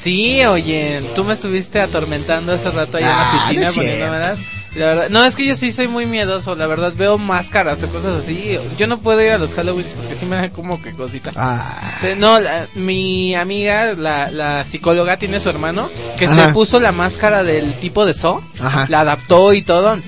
[0.02, 4.56] Sí, oye, tú me estuviste atormentando hace rato ahí en Ah, la piscina no.
[4.77, 7.82] Y La verdad, no, es que yo sí soy muy miedoso, la verdad, veo máscaras
[7.82, 8.59] o cosas así.
[8.77, 11.31] Yo no puedo ir a los Halloween porque sí me da como que cosita.
[11.35, 11.81] Ah.
[12.03, 15.89] Eh, No, la- mi amiga, la, la psicóloga, tiene su hermano
[16.19, 16.48] que Ajá.
[16.48, 18.85] se puso la máscara del tipo de So, Ajá.
[18.90, 19.98] la adaptó y todo.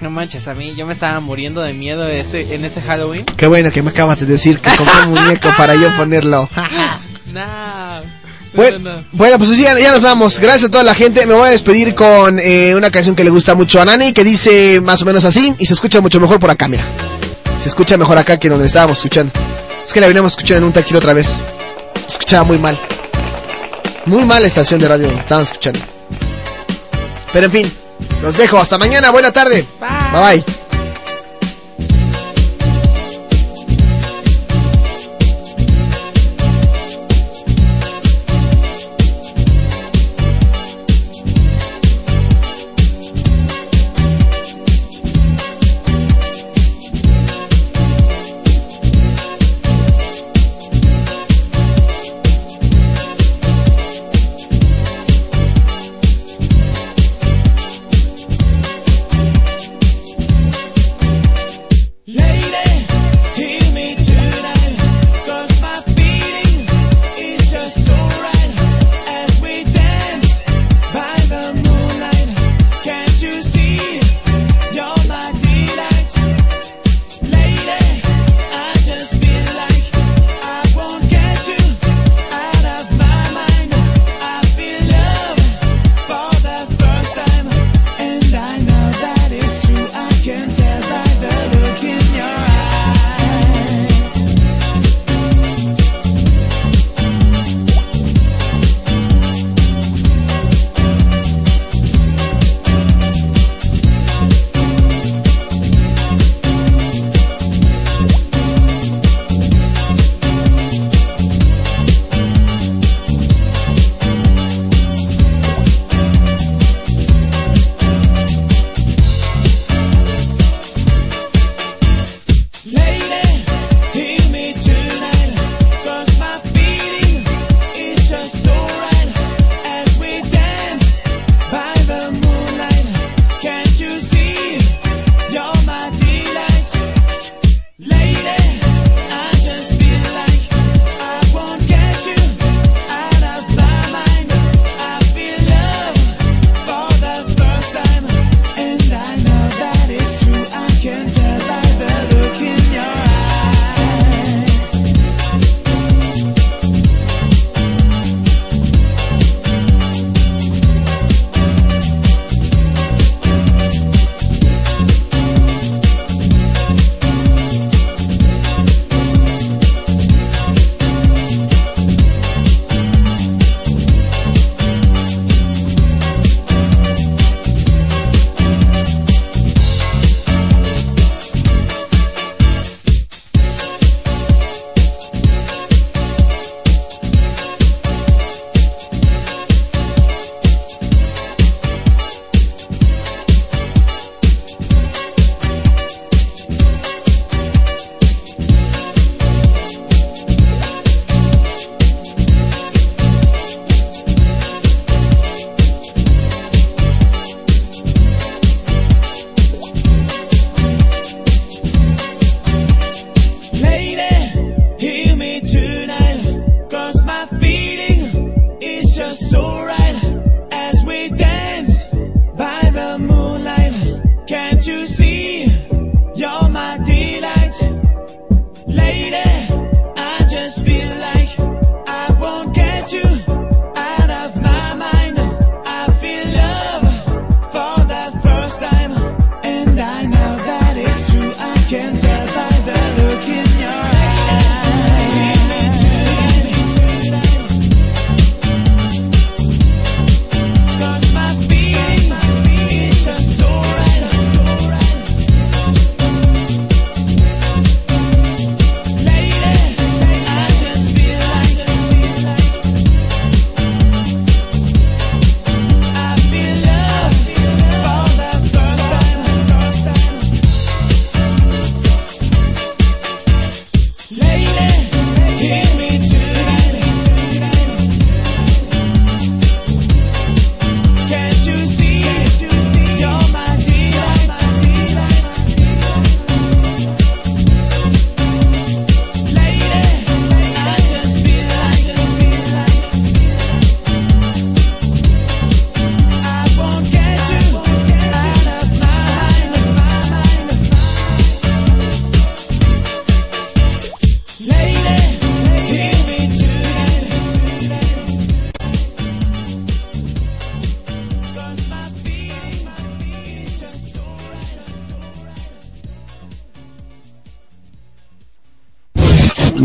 [0.00, 3.24] No manches, a mí yo me estaba muriendo de miedo ese, en ese Halloween.
[3.36, 6.48] Qué bueno que me acabas de decir que compré un muñeco para yo ponerlo.
[7.32, 8.23] No.
[8.54, 9.04] Bueno, no, no.
[9.12, 10.38] bueno, pues ya, ya nos vamos.
[10.38, 11.26] Gracias a toda la gente.
[11.26, 14.24] Me voy a despedir con eh, una canción que le gusta mucho a Nani, que
[14.24, 16.84] dice más o menos así y se escucha mucho mejor por acá, mira.
[17.60, 19.32] Se escucha mejor acá que donde estábamos escuchando.
[19.84, 21.40] Es que la veníamos escuchando en un taxi otra vez.
[22.06, 22.78] Se escuchaba muy mal.
[24.06, 25.80] Muy mal la estación de radio donde estábamos escuchando.
[27.32, 27.72] Pero en fin,
[28.22, 28.58] los dejo.
[28.58, 29.10] Hasta mañana.
[29.10, 29.66] Buena tarde.
[29.80, 30.42] bye.
[30.42, 30.44] bye.
[30.44, 30.63] The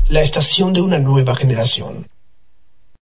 [0.08, 2.06] La estación de una nueva generación.